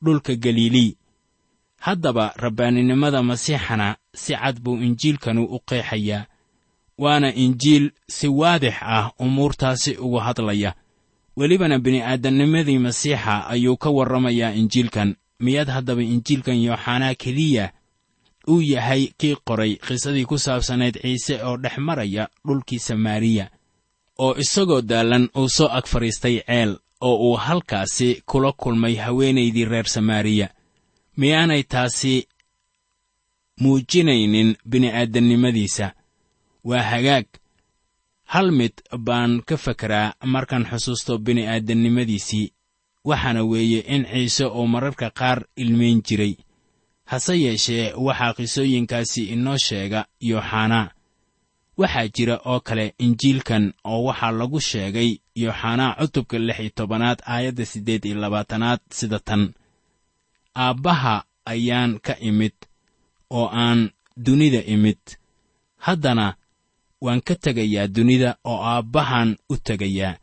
dhulka 0.04 0.36
galilii 0.36 0.98
haddaba 1.78 2.34
rabbaaninimada 2.38 3.24
masiixana 3.24 3.96
si 4.14 4.34
cad 4.36 4.60
buu 4.64 4.78
injiilkanu 4.78 5.44
u 5.46 5.60
qeexayaa 5.60 6.26
waana 6.98 7.34
injiil 7.34 7.92
si 8.08 8.28
waadix 8.28 8.76
ah 8.82 9.12
umuurtaasi 9.20 9.96
uga 9.98 10.22
hadlaya. 10.22 10.74
Welibana 11.38 11.80
bini'aadamnimadii 11.80 12.78
masiixa 12.80 13.48
ayuu 13.48 13.78
ka 13.78 13.90
warramayaa 13.90 14.52
injiilkan. 14.54 15.16
Miyaad 15.40 15.70
haddaba 15.70 16.04
injiilkan 16.04 16.58
yooxanaa 16.64 17.16
keliya 17.16 17.72
uu 18.48 18.62
yahay 18.62 19.08
kii 19.18 19.36
qoray 19.48 19.76
qisadii 19.76 20.26
ku 20.26 20.38
saabsanayd 20.38 21.00
ciise 21.02 21.40
oo 21.44 21.58
dhex 21.58 21.78
maraya 21.78 22.28
dhulkii 22.46 22.80
samaariya 22.80 23.50
oo 24.24 24.34
isagoo 24.44 24.82
daallan 24.90 25.26
uu 25.40 25.50
soo 25.58 25.70
ag 25.78 25.86
fadhiistay 25.92 26.36
ceel 26.48 26.72
oo 27.08 27.16
uu 27.28 27.38
halkaasi 27.46 28.10
kula 28.30 28.52
kulmay 28.62 28.96
haweenaydii 28.96 29.66
reer 29.72 29.88
samaariya. 29.96 30.48
Miyaanay 31.20 31.64
taasi 31.64 32.14
muujinaynin 33.62 34.56
bini'aadamnimadiisa? 34.70 35.88
Waa 36.64 36.84
hagaag. 36.92 37.26
Hal 38.34 38.52
mid 38.52 38.74
baan 38.98 39.42
ka 39.48 39.58
fekeraa 39.58 40.14
markaan 40.26 40.66
xusuusto 40.72 41.18
bini'aadamnimadiisii 41.26 42.52
waxaana 43.06 43.44
weeye 43.44 43.80
in 43.96 44.06
ciise 44.12 44.46
oo 44.46 44.68
mararka 44.68 45.10
qaar 45.20 45.40
ilmayn 45.58 46.02
jiray. 46.08 46.36
Hase 47.06 47.34
yeeshee 47.44 47.94
waxaa 48.06 48.34
qisooyinkaasi 48.38 49.22
inoo 49.34 49.58
sheega 49.58 50.06
yooxanaa 50.30 50.92
waxaa 51.80 52.08
jira 52.16 52.36
oo 52.52 52.60
kale 52.68 52.86
injiilkan 53.06 53.66
oo 53.92 54.00
waxaa 54.08 54.32
lagu 54.40 54.60
sheegay 54.70 55.10
yooxanaa 55.42 55.96
cutubka 56.00 56.38
lix 56.48 56.60
iyo 56.60 56.70
tobanaad 56.78 57.20
aayadda 57.34 57.66
siddeed 57.72 58.06
iyo 58.06 58.18
labaatanaad 58.24 58.80
sida 58.98 59.20
tan. 59.28 59.44
Aabbaha 60.56 61.24
ayaan 61.46 62.00
ka 62.06 62.14
imid 62.30 62.54
oo 63.30 63.48
aan 63.54 63.90
dunida 64.18 64.62
imid. 64.74 65.00
Haddana 65.86 66.36
waan 67.02 67.22
ka 67.28 67.36
tegayaa 67.36 67.88
dunida 67.88 68.36
oo 68.44 68.60
aabbahan 68.64 69.38
u 69.50 69.56
tegayaa. 69.58 70.18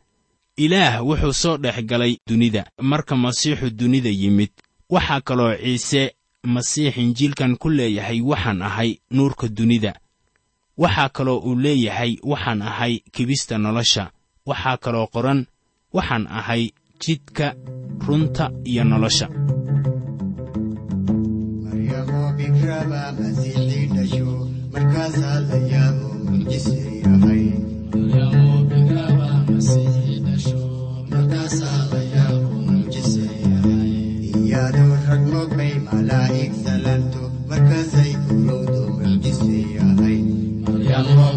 Ilaah 0.57 1.05
wuxuu 1.07 1.33
soo 1.33 1.57
dhex 1.57 1.79
galay 1.91 2.13
dunida 2.29 2.63
marka 2.91 3.17
masiixu 3.17 3.71
dunida 3.71 4.11
yimid. 4.11 4.51
Waxaa 4.91 5.21
kaloo 5.21 5.57
ciise 5.57 6.15
masiix 6.45 6.97
injiilkan 6.97 7.57
ku 7.57 7.69
leeyahay 7.71 8.21
waxaan 8.21 8.63
ahay 8.63 8.91
nuurka 9.11 9.49
dunida 9.49 9.93
waxaa 10.83 11.09
kaloo 11.17 11.39
uu 11.49 11.55
leeyahay 11.65 12.13
waxaan 12.31 12.63
ahay 12.63 12.95
kibista 13.15 13.59
nolosha. 13.59 14.05
Waxaa 14.49 14.77
kaloo 14.85 15.07
qoran 15.15 15.41
waxaan 15.97 16.25
ahay 16.39 16.63
jidka 17.03 17.47
runta 18.07 18.45
iyo 18.71 18.85
nolosha 18.85 19.27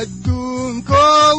adduunkow 0.00 1.38